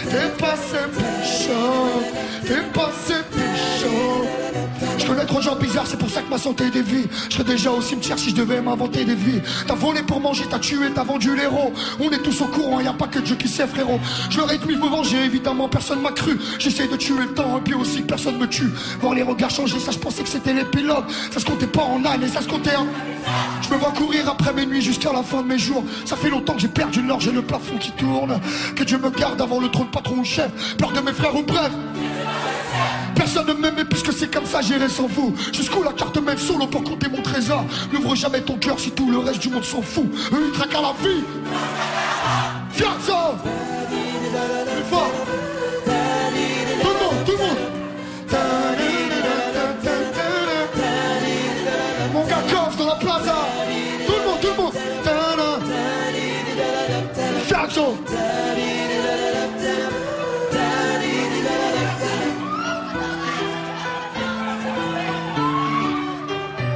[0.10, 1.62] t'es passé pécho,
[2.46, 4.28] t'es passé pécho.
[5.00, 7.08] Je connais trop gens bizarres, c'est pour ça que ma santé dévie.
[7.30, 9.42] Je serais déjà au cimetière si je devais m'inventer des vies.
[9.66, 11.74] T'as volé pour manger, t'as tué, t'as vendu l'héros.
[12.00, 14.00] On est tous au courant, y a pas que Dieu qui sait, frérot.
[14.30, 16.38] Je leur ai de me venger, évidemment, personne m'a cru.
[16.60, 18.70] J'essaye de tuer le temps, et puis aussi personne me tue.
[19.00, 21.06] Voir les regards changer, ça je pensais que c'était l'épilogue.
[21.32, 22.88] Ça se comptait pas en âne, et ça se comptait en.
[23.62, 25.84] Je me vois courir après mes nuits jusqu'à la fin de mes jours.
[26.06, 28.40] Ça fait longtemps que j'ai perdu l'orge et le plafond qui tourne.
[28.76, 30.50] Que Dieu me garde avant le trône patron ou chef.
[30.78, 31.72] Peur de mes frères ou bref.
[33.16, 35.34] Personne ne m'aimait puisque c'est comme ça j'irai sans vous.
[35.54, 37.66] Jusqu'où la carte même solo pour compter mon trésor?
[37.92, 40.06] N'ouvre jamais ton cœur si tout le reste du monde s'en fout.
[40.34, 41.24] Eux ils traquent à la vie.
[42.76, 42.86] Plus
[44.90, 45.12] fort.
[46.82, 47.69] Tout le monde, tout le monde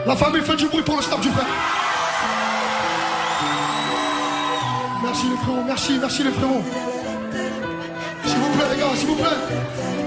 [0.05, 1.45] La famille fait du bruit pour le staff du frère.
[5.01, 6.63] Merci les frérots, merci, merci les frérots.
[8.25, 9.39] S'il vous plaît les gars, s'il vous plaît.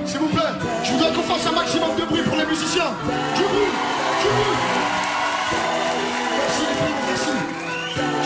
[0.05, 0.42] S'il vous plaît.
[0.84, 2.92] Je voudrais qu'on fasse un maximum de bruit pour les musiciens.
[3.36, 3.72] Du bruit,
[4.20, 4.57] du bruit.
[6.38, 7.34] Merci les frérots, merci.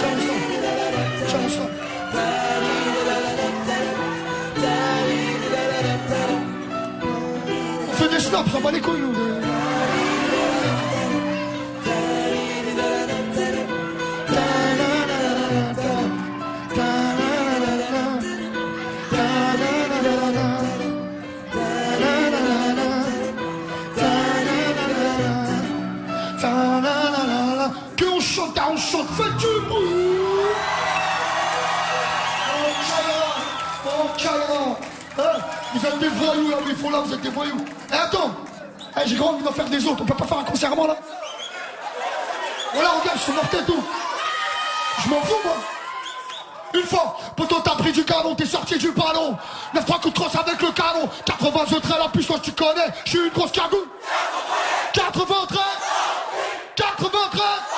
[0.00, 0.34] J'aime ça.
[1.28, 1.66] J'aime ça.
[7.88, 9.29] On fait des snaps, ça va les couilles nous.
[36.24, 38.30] Voyous là, ils font là, vous êtes des voyous Eh attends.
[38.96, 40.86] Eh j'ai grand envie d'en faire des autres, on peut pas faire un concert avant
[40.86, 40.96] là.
[42.74, 43.82] Voilà regarde, je suis mortel tout.
[45.02, 45.56] Je m'en fous moi.
[46.74, 49.36] Une fois, poto t'as pris du canon, t'es sorti du ballon
[49.74, 51.08] 9 3 coups de crosse avec le canon.
[51.24, 52.86] 80 je traits la puissance tu connais.
[53.04, 53.88] Je suis une grosse cagoule.
[54.92, 55.60] 80 traits
[56.76, 57.69] 80 traits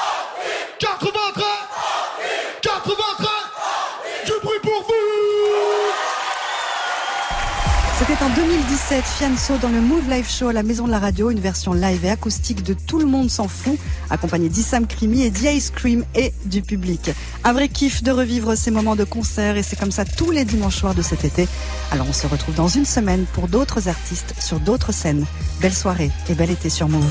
[8.23, 11.41] en 2017, Fianso dans le Move Live Show à la Maison de la Radio, une
[11.41, 13.77] version live et acoustique de Tout le monde s'en fout,
[14.11, 17.11] accompagné d'Issam Krimi et d'Ice Cream et du public.
[17.43, 20.45] Un vrai kiff de revivre ces moments de concert et c'est comme ça tous les
[20.45, 21.49] dimanches soirs de cet été.
[21.91, 25.25] Alors on se retrouve dans une semaine pour d'autres artistes sur d'autres scènes.
[25.61, 27.03] Belle soirée et bel été sur Move.